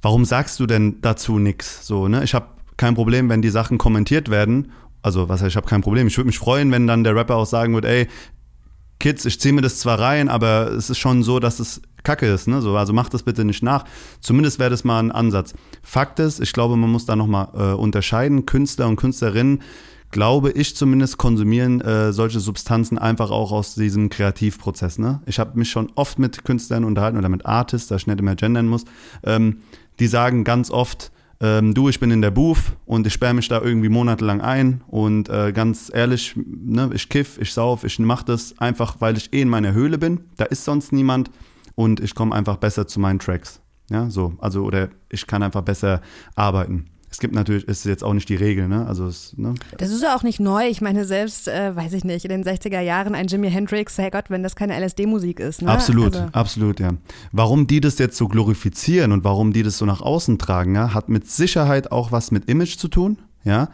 [0.00, 1.86] Warum sagst du denn dazu nichts?
[1.86, 2.24] So, ne?
[2.24, 4.72] Ich habe kein Problem, wenn die Sachen kommentiert werden.
[5.02, 6.06] Also, was heißt, ich habe kein Problem.
[6.06, 8.08] Ich würde mich freuen, wenn dann der Rapper auch sagen würde, ey,
[9.02, 12.26] Kids, ich ziehe mir das zwar rein, aber es ist schon so, dass es Kacke
[12.26, 12.62] ist, ne?
[12.62, 13.84] So, also macht das bitte nicht nach.
[14.20, 15.54] Zumindest wäre das mal ein Ansatz.
[15.82, 18.46] Fakt ist, ich glaube, man muss da nochmal äh, unterscheiden.
[18.46, 19.62] Künstler und Künstlerinnen,
[20.12, 25.00] glaube ich zumindest, konsumieren äh, solche Substanzen einfach auch aus diesem Kreativprozess.
[25.00, 25.20] Ne?
[25.26, 28.36] Ich habe mich schon oft mit Künstlern unterhalten oder mit Artists, da ich nicht immer
[28.36, 28.84] gendern muss.
[29.24, 29.62] Ähm,
[29.98, 31.10] die sagen ganz oft,
[31.42, 34.82] ähm, du, ich bin in der Booth und ich sperre mich da irgendwie monatelang ein
[34.86, 39.32] und äh, ganz ehrlich, ne, ich kiff, ich sauf, ich mach das einfach, weil ich
[39.34, 40.20] eh in meiner Höhle bin.
[40.36, 41.30] Da ist sonst niemand
[41.74, 43.60] und ich komme einfach besser zu meinen Tracks.
[43.90, 46.00] Ja, so, also, oder ich kann einfach besser
[46.36, 46.91] arbeiten.
[47.12, 48.86] Es gibt natürlich, ist jetzt auch nicht die Regel, ne?
[48.86, 49.54] Also es, ne?
[49.76, 50.66] Das ist ja auch nicht neu.
[50.66, 54.30] Ich meine, selbst, äh, weiß ich nicht, in den 60er Jahren ein Jimi Hendrix, Herrgott,
[54.30, 55.60] wenn das keine LSD-Musik ist.
[55.60, 55.70] Ne?
[55.70, 56.28] Absolut, also.
[56.32, 56.94] absolut, ja.
[57.30, 60.94] Warum die das jetzt so glorifizieren und warum die das so nach außen tragen, ja,
[60.94, 63.68] hat mit Sicherheit auch was mit Image zu tun, ja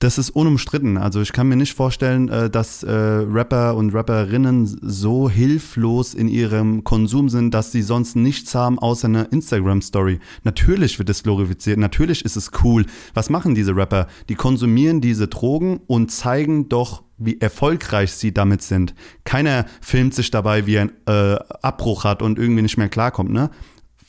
[0.00, 0.96] das ist unumstritten.
[0.96, 6.26] Also ich kann mir nicht vorstellen, äh, dass äh, Rapper und Rapperinnen so hilflos in
[6.26, 10.18] ihrem Konsum sind, dass sie sonst nichts haben außer eine Instagram-Story.
[10.42, 12.86] Natürlich wird es glorifiziert, natürlich ist es cool.
[13.12, 14.08] Was machen diese Rapper?
[14.30, 18.94] Die konsumieren diese Drogen und zeigen doch, wie erfolgreich sie damit sind.
[19.24, 23.30] Keiner filmt sich dabei, wie er einen äh, Abbruch hat und irgendwie nicht mehr klarkommt,
[23.30, 23.50] ne?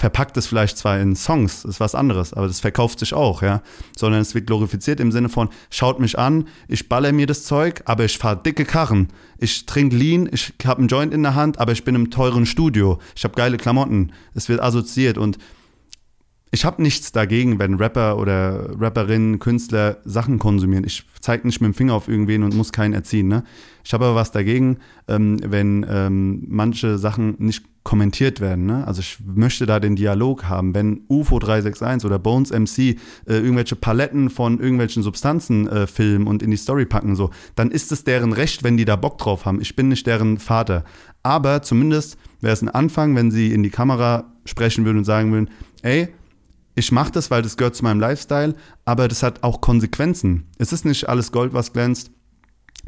[0.01, 3.61] Verpackt es vielleicht zwar in Songs, ist was anderes, aber das verkauft sich auch, ja.
[3.95, 7.83] Sondern es wird glorifiziert im Sinne von, schaut mich an, ich baller mir das Zeug,
[7.85, 9.09] aber ich fahre dicke Karren.
[9.37, 12.47] Ich trinke Lean, ich habe einen Joint in der Hand, aber ich bin im teuren
[12.47, 12.97] Studio.
[13.15, 14.11] Ich habe geile Klamotten.
[14.33, 15.37] Es wird assoziiert und
[16.49, 20.83] ich habe nichts dagegen, wenn Rapper oder Rapperinnen, Künstler Sachen konsumieren.
[20.83, 23.27] Ich zeige nicht mit dem Finger auf irgendwen und muss keinen erziehen.
[23.27, 23.43] Ne?
[23.85, 28.65] Ich habe aber was dagegen, ähm, wenn ähm, manche Sachen nicht kommentiert werden.
[28.65, 28.85] Ne?
[28.85, 30.75] Also ich möchte da den Dialog haben.
[30.75, 36.43] Wenn UFO 361 oder Bones MC äh, irgendwelche Paletten von irgendwelchen Substanzen äh, filmen und
[36.43, 39.45] in die Story packen, so, dann ist es deren Recht, wenn die da Bock drauf
[39.45, 39.61] haben.
[39.61, 40.83] Ich bin nicht deren Vater.
[41.23, 45.31] Aber zumindest wäre es ein Anfang, wenn sie in die Kamera sprechen würden und sagen
[45.31, 45.49] würden,
[45.81, 46.09] ey,
[46.75, 50.47] ich mache das, weil das gehört zu meinem Lifestyle, aber das hat auch Konsequenzen.
[50.57, 52.11] Es ist nicht alles Gold, was glänzt.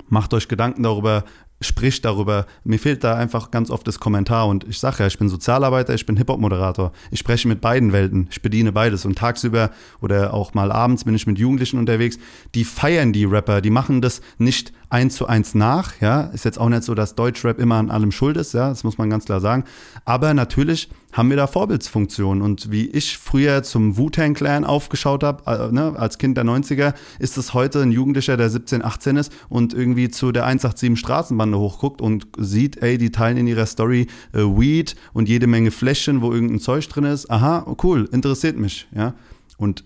[0.07, 1.25] Macht euch Gedanken darüber,
[1.63, 2.45] spricht darüber.
[2.63, 5.93] Mir fehlt da einfach ganz oft das Kommentar und ich sage ja, ich bin Sozialarbeiter,
[5.93, 6.91] ich bin Hip-Hop-Moderator.
[7.11, 9.71] Ich spreche mit beiden Welten, ich bediene beides und tagsüber
[10.01, 12.17] oder auch mal abends bin ich mit Jugendlichen unterwegs.
[12.55, 16.21] Die feiern die Rapper, die machen das nicht eins zu eins nach, ja.
[16.33, 18.97] Ist jetzt auch nicht so, dass Deutschrap immer an allem schuld ist, ja, das muss
[18.97, 19.63] man ganz klar sagen.
[20.05, 22.43] Aber natürlich haben wir da Vorbildsfunktionen.
[22.43, 26.93] Und wie ich früher zum Wu-Tang Clan aufgeschaut habe, äh, ne, als Kind der 90er,
[27.19, 31.57] ist es heute ein Jugendlicher, der 17, 18 ist und irgendwie zu der 187 Straßenbande
[31.57, 36.21] hochguckt und sieht, ey, die teilen in ihrer Story äh, Weed und jede Menge Fläschchen,
[36.21, 37.31] wo irgendein Zeug drin ist.
[37.31, 39.13] Aha, cool, interessiert mich, ja.
[39.57, 39.85] Und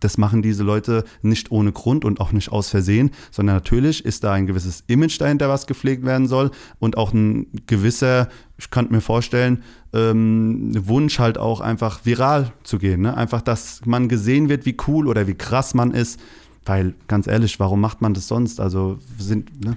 [0.00, 4.24] das machen diese Leute nicht ohne Grund und auch nicht aus Versehen, sondern natürlich ist
[4.24, 8.28] da ein gewisses Image dahinter, was gepflegt werden soll und auch ein gewisser,
[8.58, 13.02] ich könnte mir vorstellen, ähm, Wunsch halt auch einfach viral zu gehen.
[13.02, 13.16] Ne?
[13.16, 16.20] Einfach, dass man gesehen wird, wie cool oder wie krass man ist.
[16.64, 18.60] Weil, ganz ehrlich, warum macht man das sonst?
[18.60, 19.64] Also sind.
[19.64, 19.76] Ne?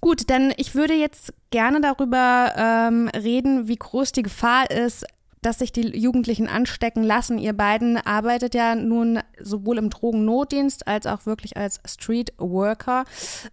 [0.00, 5.06] Gut, dann ich würde jetzt gerne darüber ähm, reden, wie groß die Gefahr ist,
[5.44, 7.38] dass sich die Jugendlichen anstecken lassen.
[7.38, 13.04] Ihr beiden arbeitet ja nun sowohl im Drogennotdienst als auch wirklich als Street Worker.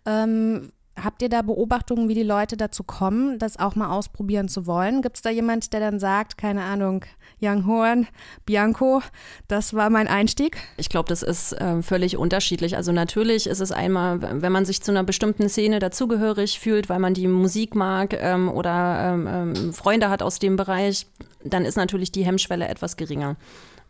[0.05, 0.71] Ähm,
[1.03, 5.01] Habt ihr da Beobachtungen, wie die Leute dazu kommen, das auch mal ausprobieren zu wollen?
[5.01, 7.05] Gibt es da jemand, der dann sagt, keine Ahnung,
[7.41, 8.07] Young Horn,
[8.45, 9.01] Bianco,
[9.47, 10.57] das war mein Einstieg?
[10.77, 12.75] Ich glaube, das ist äh, völlig unterschiedlich.
[12.75, 16.99] Also natürlich ist es einmal, wenn man sich zu einer bestimmten Szene dazugehörig fühlt, weil
[16.99, 21.07] man die Musik mag ähm, oder ähm, ähm Freunde hat aus dem Bereich,
[21.43, 23.37] dann ist natürlich die Hemmschwelle etwas geringer.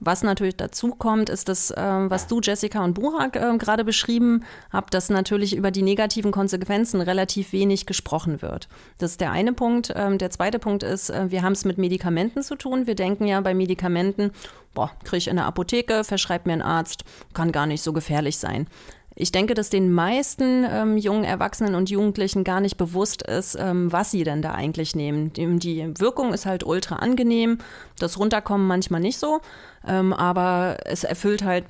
[0.03, 4.43] Was natürlich dazu kommt, ist das, äh, was du, Jessica und Burak äh, gerade beschrieben
[4.73, 8.67] habt, dass natürlich über die negativen Konsequenzen relativ wenig gesprochen wird.
[8.97, 9.93] Das ist der eine Punkt.
[9.95, 12.87] Ähm, der zweite Punkt ist, äh, wir haben es mit Medikamenten zu tun.
[12.87, 14.31] Wir denken ja bei Medikamenten,
[14.73, 17.03] boah, kriege ich in der Apotheke, verschreibt mir ein Arzt,
[17.35, 18.65] kann gar nicht so gefährlich sein.
[19.13, 23.91] Ich denke, dass den meisten ähm, jungen Erwachsenen und Jugendlichen gar nicht bewusst ist, ähm,
[23.91, 25.33] was sie denn da eigentlich nehmen.
[25.33, 27.57] Die, die, Wirkung ist halt ultra angenehm,
[27.99, 29.41] das Runterkommen manchmal nicht so,
[29.87, 31.65] ähm, aber es erfüllt halt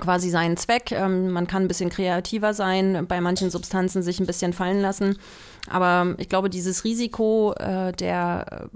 [0.00, 0.92] quasi seinen Zweck.
[0.92, 5.18] Ähm, man kann ein bisschen kreativer sein, bei manchen Substanzen sich ein bisschen fallen lassen.
[5.70, 8.68] Aber ich glaube, dieses Risiko äh, der,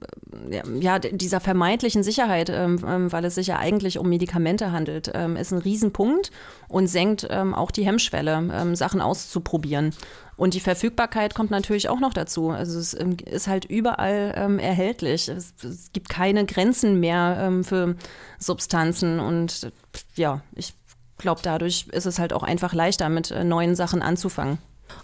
[0.50, 5.10] äh, ja, dieser vermeintlichen Sicherheit, ähm, ähm, weil es sich ja eigentlich um Medikamente handelt,
[5.14, 6.30] ähm, ist ein Riesenpunkt
[6.68, 9.94] und senkt ähm, auch die Hemmschwelle, ähm, Sachen auszuprobieren.
[10.36, 12.50] Und die Verfügbarkeit kommt natürlich auch noch dazu.
[12.50, 15.28] Also es ähm, ist halt überall erhältlich.
[15.28, 17.96] Es, es, gibt keine Grenzen mehr für
[18.38, 19.20] Substanzen.
[19.20, 19.70] Und
[20.16, 20.74] ja, ich
[21.22, 24.58] glaube, dadurch ist es halt auch einfach leichter, mit äh, neuen Sachen anzufangen.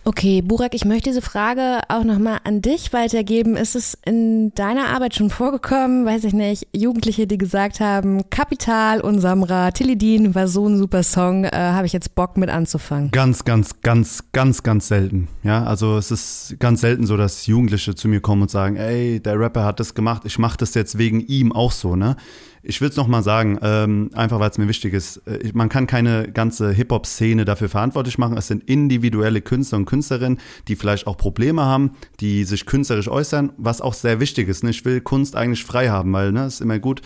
[0.04, 3.56] Okay, Burak, ich möchte diese Frage auch nochmal an dich weitergeben.
[3.56, 9.00] Ist es in deiner Arbeit schon vorgekommen, weiß ich nicht, Jugendliche, die gesagt haben, Kapital
[9.00, 13.10] und Samra, Tilidin war so ein super Song, äh, habe ich jetzt Bock mit anzufangen?
[13.10, 15.28] Ganz, ganz, ganz, ganz, ganz selten.
[15.42, 19.20] Ja, also es ist ganz selten so, dass Jugendliche zu mir kommen und sagen, ey,
[19.20, 22.16] der Rapper hat das gemacht, ich mache das jetzt wegen ihm auch so, ne?
[22.62, 25.18] Ich will es nochmal sagen, ähm, einfach weil es mir wichtig ist.
[25.26, 28.36] Äh, man kann keine ganze Hip-Hop-Szene dafür verantwortlich machen.
[28.36, 33.52] Es sind individuelle Künstler und Künstlerinnen, die vielleicht auch Probleme haben, die sich künstlerisch äußern,
[33.56, 34.64] was auch sehr wichtig ist.
[34.64, 34.70] Ne?
[34.70, 37.02] Ich will Kunst eigentlich frei haben, weil ne, ist immer gut.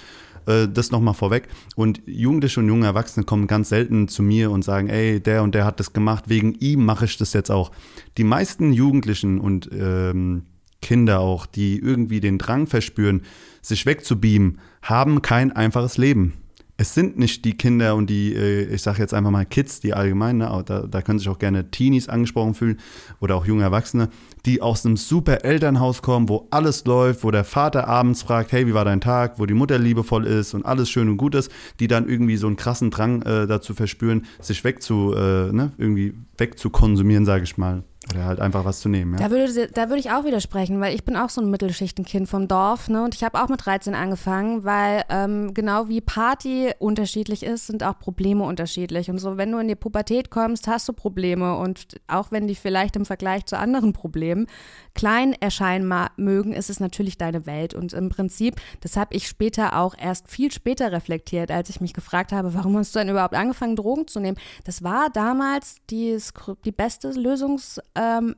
[0.47, 1.49] Äh, das nochmal vorweg.
[1.77, 5.55] Und Jugendliche und junge Erwachsene kommen ganz selten zu mir und sagen, ey, der und
[5.55, 7.71] der hat das gemacht, wegen ihm mache ich das jetzt auch.
[8.17, 10.45] Die meisten Jugendlichen und ähm,
[10.83, 13.23] Kinder auch, die irgendwie den Drang verspüren,
[13.63, 16.35] sich wegzubeamen, haben kein einfaches Leben.
[16.79, 19.95] Es sind nicht die Kinder und die, äh, ich sage jetzt einfach mal Kids, die
[19.95, 22.81] allgemein, ne, da, da können sich auch gerne Teenies angesprochen fühlen
[23.21, 24.09] oder auch junge Erwachsene,
[24.47, 28.67] die aus einem super Elternhaus kommen, wo alles läuft, wo der Vater abends fragt, hey,
[28.67, 31.53] wie war dein Tag, wo die Mutter liebevoll ist und alles schön und gut ist,
[31.79, 36.15] die dann irgendwie so einen krassen Drang äh, dazu verspüren, sich wegzu, äh, ne, irgendwie
[36.39, 37.85] wegzukonsumieren, sage ich mal.
[38.11, 39.15] Oder halt einfach was zu nehmen.
[39.15, 39.29] Ja.
[39.29, 42.49] Da, würde, da würde ich auch widersprechen, weil ich bin auch so ein Mittelschichtenkind vom
[42.49, 42.89] Dorf.
[42.89, 43.05] Ne?
[43.05, 47.85] Und ich habe auch mit 13 angefangen, weil ähm, genau wie Party unterschiedlich ist, sind
[47.85, 49.09] auch Probleme unterschiedlich.
[49.09, 51.57] Und so, wenn du in die Pubertät kommst, hast du Probleme.
[51.57, 54.47] Und auch wenn die vielleicht im Vergleich zu anderen Problemen
[54.95, 57.75] klein erscheinen mögen, ist es natürlich deine Welt.
[57.75, 61.95] Und im Prinzip, das habe ich später auch erst viel später reflektiert, als ich mich
[61.95, 64.37] gefragt habe, warum hast du denn überhaupt angefangen, Drogen zu nehmen?
[64.65, 66.19] Das war damals die,
[66.65, 68.35] die beste Lösungs- ähm,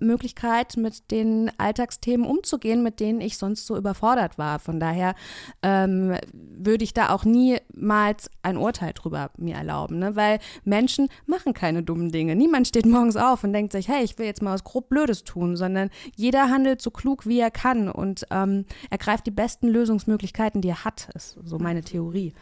[0.77, 4.59] mit den Alltagsthemen umzugehen, mit denen ich sonst so überfordert war.
[4.59, 5.15] Von daher
[5.63, 10.17] ähm, würde ich da auch niemals ein Urteil drüber mir erlauben, ne?
[10.17, 12.37] weil Menschen machen keine dummen Dinge.
[12.37, 15.25] Niemand steht morgens auf und denkt sich, hey, ich will jetzt mal was grob Blödes
[15.25, 20.61] tun, sondern jeder handelt so klug, wie er kann und ähm, ergreift die besten Lösungsmöglichkeiten,
[20.61, 22.33] die er hat, ist so meine Theorie.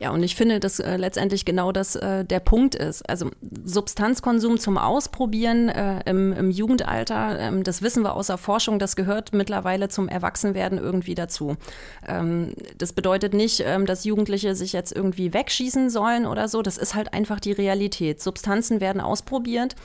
[0.00, 3.08] Ja, und ich finde, dass äh, letztendlich genau das äh, der Punkt ist.
[3.08, 3.30] Also
[3.64, 8.96] Substanzkonsum zum Ausprobieren äh, im, im, Jugendalter, ähm, das wissen wir aus der Forschung, das
[8.96, 11.56] gehört mittlerweile zum Erwachsenwerden irgendwie dazu.
[12.06, 16.62] Ähm, das bedeutet nicht, ähm, dass Jugendliche sich jetzt irgendwie wegschießen sollen oder so.
[16.62, 18.20] Das ist halt einfach die Realität.
[18.20, 19.76] Substanzen werden ausprobiert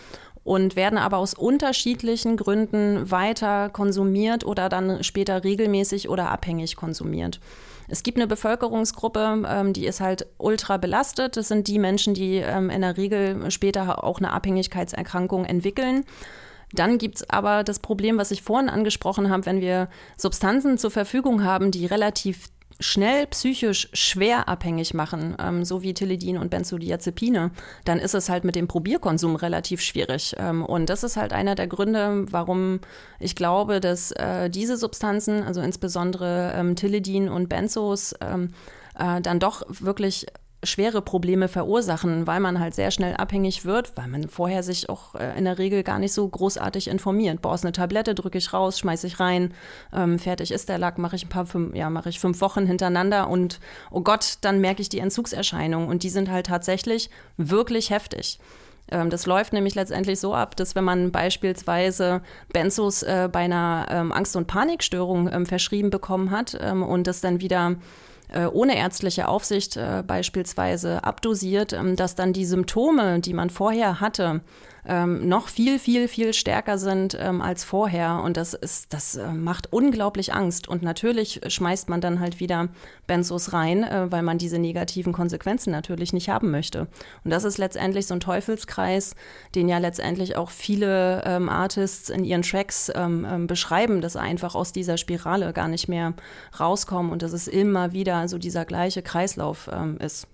[0.50, 7.40] und werden aber aus unterschiedlichen Gründen weiter konsumiert oder dann später regelmäßig oder abhängig konsumiert.
[7.88, 11.38] Es gibt eine Bevölkerungsgruppe, ähm, die ist halt ultra belastet.
[11.38, 16.04] Das sind die Menschen, die ähm, in der Regel später auch eine Abhängigkeitserkrankung entwickeln.
[16.74, 20.90] Dann gibt es aber das Problem, was ich vorhin angesprochen habe, wenn wir Substanzen zur
[20.90, 22.48] Verfügung haben, die relativ
[22.80, 27.52] schnell psychisch schwer abhängig machen, ähm, so wie Tilidin und Benzodiazepine,
[27.86, 30.36] dann ist es halt mit dem Probierkonsum relativ schwierig.
[30.38, 32.80] Ähm, und das ist halt einer der Gründe, warum
[33.20, 38.54] ich glaube, dass äh, diese Substanzen, also insbesondere ähm, Tilidin und Benzos, ähm,
[38.98, 40.28] äh, dann doch wirklich
[40.64, 45.16] schwere Probleme verursachen, weil man halt sehr schnell abhängig wird, weil man vorher sich auch
[45.16, 47.42] äh, in der Regel gar nicht so großartig informiert.
[47.42, 49.54] Boah, ist eine Tablette, drücke ich raus, schmeiße ich rein,
[49.94, 52.66] ähm, fertig ist der Lack, mache ich ein paar, fünf, ja, mache ich fünf Wochen
[52.66, 57.90] hintereinander und oh Gott, dann merke ich die Entzugserscheinungen und die sind halt tatsächlich wirklich
[57.90, 58.40] heftig.
[58.92, 63.88] Ähm, das läuft nämlich letztendlich so ab, dass wenn man beispielsweise Benzos äh, bei einer
[63.90, 67.76] ähm, Angst- und Panikstörung ähm, verschrieben bekommen hat ähm, und das dann wieder
[68.32, 74.00] äh, ohne ärztliche Aufsicht äh, beispielsweise abdosiert, ähm, dass dann die Symptome, die man vorher
[74.00, 74.42] hatte,
[74.88, 78.22] ähm, noch viel, viel, viel stärker sind ähm, als vorher.
[78.24, 80.68] Und das ist, das äh, macht unglaublich Angst.
[80.68, 82.70] Und natürlich schmeißt man dann halt wieder
[83.08, 86.88] Benzos rein, äh, weil man diese negativen Konsequenzen natürlich nicht haben möchte.
[87.24, 89.16] Und das ist letztendlich so ein Teufelskreis,
[89.56, 94.56] den ja letztendlich auch viele ähm, Artists in ihren Tracks ähm, ähm, beschreiben, dass einfach
[94.56, 96.14] aus dieser Spirale gar nicht mehr
[96.60, 100.28] rauskommen und dass es immer wieder so dieser gleiche Kreislauf ähm, ist.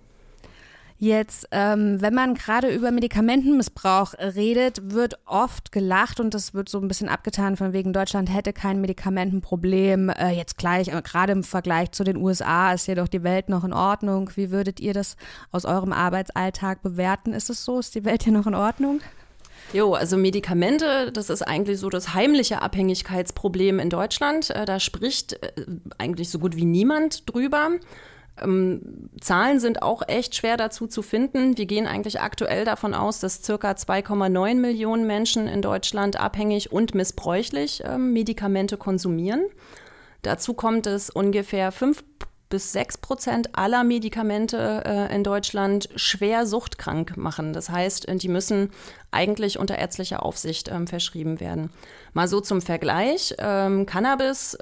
[0.98, 6.78] Jetzt, ähm, wenn man gerade über Medikamentenmissbrauch redet, wird oft gelacht und das wird so
[6.78, 10.08] ein bisschen abgetan von wegen Deutschland hätte kein Medikamentenproblem.
[10.08, 13.64] Äh, jetzt gleich, äh, gerade im Vergleich zu den USA ist jedoch die Welt noch
[13.64, 14.30] in Ordnung.
[14.36, 15.16] Wie würdet ihr das
[15.52, 17.34] aus eurem Arbeitsalltag bewerten?
[17.34, 17.78] Ist es so?
[17.78, 19.00] Ist die Welt hier noch in Ordnung?
[19.74, 24.48] Jo, also Medikamente, das ist eigentlich so das heimliche Abhängigkeitsproblem in Deutschland.
[24.48, 25.52] Äh, da spricht äh,
[25.98, 27.72] eigentlich so gut wie niemand drüber.
[28.42, 31.56] Ähm, Zahlen sind auch echt schwer dazu zu finden.
[31.56, 36.94] Wir gehen eigentlich aktuell davon aus, dass circa 2,9 Millionen Menschen in Deutschland abhängig und
[36.94, 39.44] missbräuchlich äh, Medikamente konsumieren.
[40.22, 42.02] Dazu kommt es ungefähr 5
[42.48, 47.52] bis 6 Prozent aller Medikamente äh, in Deutschland schwer suchtkrank machen.
[47.52, 48.70] Das heißt, die müssen
[49.10, 51.70] eigentlich unter ärztlicher Aufsicht ähm, verschrieben werden.
[52.12, 53.34] Mal so zum Vergleich.
[53.38, 54.56] Ähm, Cannabis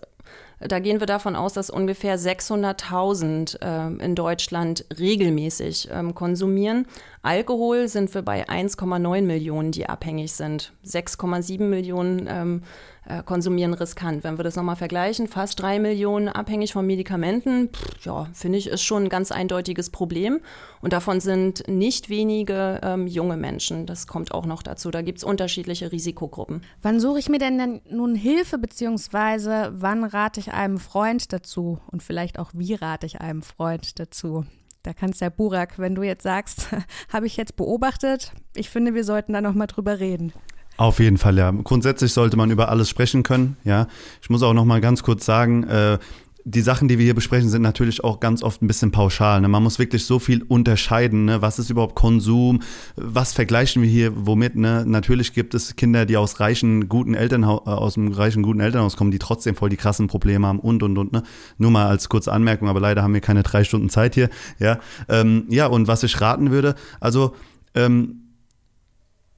[0.67, 6.87] da gehen wir davon aus, dass ungefähr 600.000 äh, in Deutschland regelmäßig ähm, konsumieren.
[7.23, 10.73] Alkohol sind wir bei 1,9 Millionen, die abhängig sind.
[10.87, 12.63] 6,7 Millionen ähm,
[13.09, 14.25] äh, konsumieren riskant.
[14.25, 18.69] Wenn wir das nochmal vergleichen, fast drei Millionen abhängig von Medikamenten, pff, ja, finde ich,
[18.69, 20.41] ist schon ein ganz eindeutiges Problem.
[20.81, 23.87] Und davon sind nicht wenige ähm, junge Menschen.
[23.87, 24.91] Das kommt auch noch dazu.
[24.91, 26.63] Da gibt es unterschiedliche Risikogruppen.
[26.83, 31.79] Wann suche ich mir denn, denn nun Hilfe, beziehungsweise wann rate ich einem Freund dazu?
[31.91, 34.45] Und vielleicht auch, wie rate ich einem Freund dazu?
[34.83, 36.69] Da kannst ja Burak, wenn du jetzt sagst,
[37.13, 40.33] habe ich jetzt beobachtet, ich finde, wir sollten da nochmal drüber reden.
[40.77, 41.51] Auf jeden Fall, ja.
[41.51, 43.87] Grundsätzlich sollte man über alles sprechen können, ja.
[44.21, 45.99] Ich muss auch noch mal ganz kurz sagen, äh,
[46.47, 49.41] die Sachen, die wir hier besprechen, sind natürlich auch ganz oft ein bisschen pauschal.
[49.41, 49.49] Ne?
[49.49, 51.25] Man muss wirklich so viel unterscheiden.
[51.25, 51.41] Ne?
[51.41, 52.61] Was ist überhaupt Konsum?
[52.97, 54.55] Was vergleichen wir hier womit?
[54.55, 54.85] Ne?
[54.87, 58.97] Natürlich gibt es Kinder, die aus reichen, guten Elternhaus, äh, aus einem reichen, guten Elternhaus
[58.97, 61.13] kommen, die trotzdem voll die krassen Probleme haben und, und, und.
[61.13, 61.23] Ne?
[61.57, 64.29] Nur mal als kurze Anmerkung, aber leider haben wir keine drei Stunden Zeit hier.
[64.59, 67.35] Ja, ähm, ja und was ich raten würde, also
[67.75, 68.24] ähm,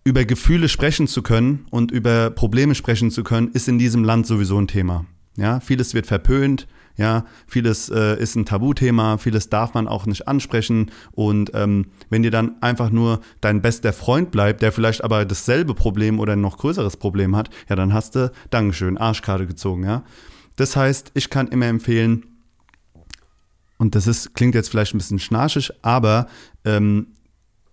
[0.07, 4.25] über Gefühle sprechen zu können und über Probleme sprechen zu können, ist in diesem Land
[4.29, 5.05] sowieso ein Thema.
[5.37, 10.29] Ja, vieles wird verpönt, ja, vieles äh, ist ein Tabuthema, vieles darf man auch nicht
[10.29, 10.93] ansprechen.
[11.11, 15.75] Und ähm, wenn dir dann einfach nur dein bester Freund bleibt, der vielleicht aber dasselbe
[15.75, 20.05] Problem oder ein noch größeres Problem hat, ja, dann hast du, Dankeschön, Arschkarte gezogen, ja.
[20.55, 22.27] Das heißt, ich kann immer empfehlen,
[23.77, 26.29] und das ist, klingt jetzt vielleicht ein bisschen schnarchig, aber
[26.65, 27.09] ähm,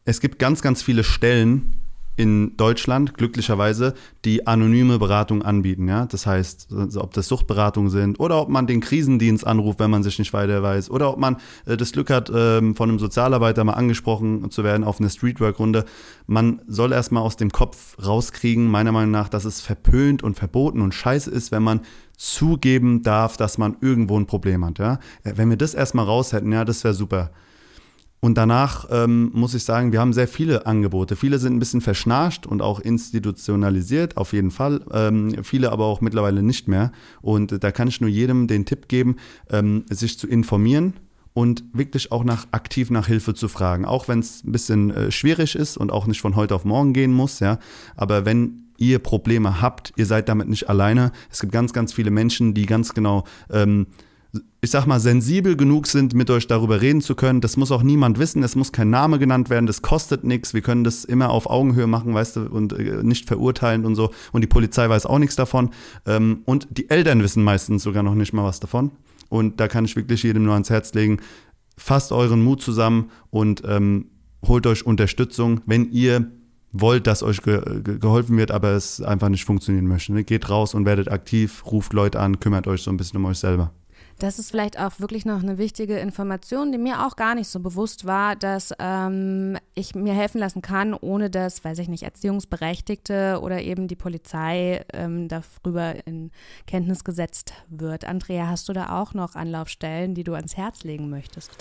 [0.03, 1.75] es gibt ganz, ganz viele Stellen,
[2.15, 5.87] in Deutschland glücklicherweise die anonyme Beratung anbieten.
[5.87, 6.05] Ja?
[6.05, 10.19] Das heißt, ob das Suchtberatungen sind oder ob man den Krisendienst anruft, wenn man sich
[10.19, 13.73] nicht weiter weiß oder ob man äh, das Glück hat, ähm, von einem Sozialarbeiter mal
[13.73, 15.85] angesprochen zu werden auf eine Streetwork-Runde.
[16.27, 20.81] Man soll erstmal aus dem Kopf rauskriegen, meiner Meinung nach, dass es verpönt und verboten
[20.81, 21.81] und scheiße ist, wenn man
[22.15, 24.77] zugeben darf, dass man irgendwo ein Problem hat.
[24.77, 24.99] Ja?
[25.23, 27.31] Äh, wenn wir das erstmal raus hätten, ja, das wäre super.
[28.23, 31.17] Und danach ähm, muss ich sagen, wir haben sehr viele Angebote.
[31.17, 34.79] Viele sind ein bisschen verschnarcht und auch institutionalisiert, auf jeden Fall.
[34.93, 36.93] Ähm, viele aber auch mittlerweile nicht mehr.
[37.21, 39.17] Und da kann ich nur jedem den Tipp geben,
[39.49, 40.93] ähm, sich zu informieren
[41.33, 45.11] und wirklich auch nach aktiv nach Hilfe zu fragen, auch wenn es ein bisschen äh,
[45.11, 47.59] schwierig ist und auch nicht von heute auf morgen gehen muss, ja.
[47.97, 51.11] Aber wenn ihr Probleme habt, ihr seid damit nicht alleine.
[51.29, 53.87] Es gibt ganz, ganz viele Menschen, die ganz genau ähm,
[54.63, 57.41] ich sag mal, sensibel genug sind, mit euch darüber reden zu können.
[57.41, 60.53] Das muss auch niemand wissen, es muss kein Name genannt werden, das kostet nichts.
[60.53, 64.11] Wir können das immer auf Augenhöhe machen, weißt du, und äh, nicht verurteilen und so.
[64.31, 65.71] Und die Polizei weiß auch nichts davon.
[66.05, 68.91] Ähm, und die Eltern wissen meistens sogar noch nicht mal was davon.
[69.27, 71.17] Und da kann ich wirklich jedem nur ans Herz legen,
[71.75, 74.11] fasst euren Mut zusammen und ähm,
[74.47, 76.31] holt euch Unterstützung, wenn ihr
[76.71, 80.13] wollt, dass euch ge ge geholfen wird, aber es einfach nicht funktionieren möchte.
[80.13, 80.23] Ne?
[80.23, 83.39] Geht raus und werdet aktiv, ruft Leute an, kümmert euch so ein bisschen um euch
[83.39, 83.73] selber.
[84.19, 87.59] Das ist vielleicht auch wirklich noch eine wichtige Information, die mir auch gar nicht so
[87.59, 93.39] bewusst war, dass ähm, ich mir helfen lassen kann, ohne dass, weiß ich nicht, Erziehungsberechtigte
[93.41, 96.31] oder eben die Polizei ähm, darüber in
[96.67, 98.05] Kenntnis gesetzt wird.
[98.05, 101.51] Andrea, hast du da auch noch Anlaufstellen, die du ans Herz legen möchtest?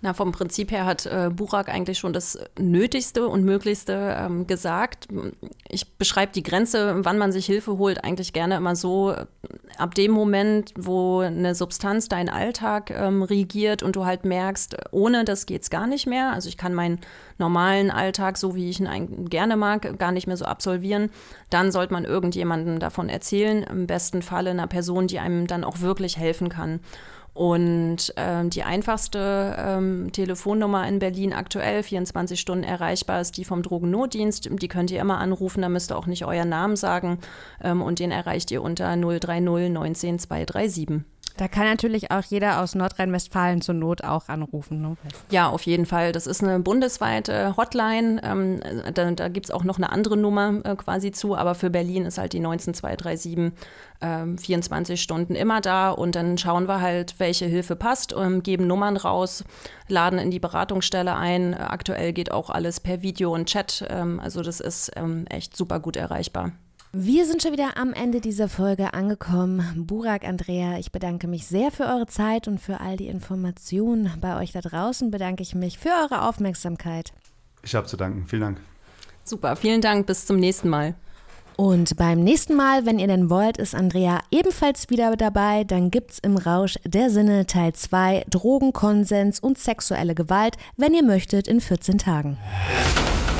[0.00, 5.08] Na, vom Prinzip her hat äh, Burak eigentlich schon das Nötigste und Möglichste ähm, gesagt.
[5.68, 9.14] Ich beschreibe die Grenze, wann man sich Hilfe holt, eigentlich gerne immer so,
[9.78, 15.24] ab dem Moment, wo eine Substanz deinen Alltag ähm, regiert und du halt merkst, ohne
[15.24, 16.32] das geht es gar nicht mehr.
[16.32, 17.00] Also ich kann meinen
[17.38, 21.10] normalen Alltag, so wie ich ihn gerne mag, gar nicht mehr so absolvieren.
[21.50, 25.80] Dann sollte man irgendjemandem davon erzählen, im besten Falle einer Person, die einem dann auch
[25.80, 26.80] wirklich helfen kann.
[27.34, 33.62] Und ähm, die einfachste ähm, Telefonnummer in Berlin aktuell, 24 Stunden erreichbar, ist die vom
[33.62, 34.50] Drogennotdienst.
[34.50, 37.18] Die könnt ihr immer anrufen, da müsst ihr auch nicht euren Namen sagen.
[37.62, 41.04] Ähm, und den erreicht ihr unter 030 19 237.
[41.36, 44.82] Da kann natürlich auch jeder aus Nordrhein-Westfalen zur Not auch anrufen.
[44.82, 44.96] Ne?
[45.30, 46.12] Ja, auf jeden Fall.
[46.12, 48.20] Das ist eine bundesweite Hotline.
[48.22, 48.60] Ähm,
[48.94, 52.04] da da gibt es auch noch eine andere Nummer äh, quasi zu, aber für Berlin
[52.04, 53.52] ist halt die 19237
[54.00, 58.66] äh, 24 Stunden immer da und dann schauen wir halt, welche Hilfe passt, ähm, geben
[58.66, 59.44] Nummern raus,
[59.88, 61.54] laden in die Beratungsstelle ein.
[61.54, 63.86] Aktuell geht auch alles per Video und Chat.
[63.88, 66.52] Ähm, also das ist ähm, echt super gut erreichbar.
[66.94, 69.86] Wir sind schon wieder am Ende dieser Folge angekommen.
[69.86, 74.12] Burak, Andrea, ich bedanke mich sehr für eure Zeit und für all die Informationen.
[74.20, 77.14] Bei euch da draußen bedanke ich mich für eure Aufmerksamkeit.
[77.62, 78.26] Ich habe zu danken.
[78.26, 78.60] Vielen Dank.
[79.24, 80.06] Super, vielen Dank.
[80.06, 80.94] Bis zum nächsten Mal.
[81.56, 85.64] Und beim nächsten Mal, wenn ihr denn wollt, ist Andrea ebenfalls wieder dabei.
[85.64, 91.48] Dann gibt's im Rausch der Sinne Teil 2 Drogenkonsens und sexuelle Gewalt, wenn ihr möchtet,
[91.48, 92.36] in 14 Tagen.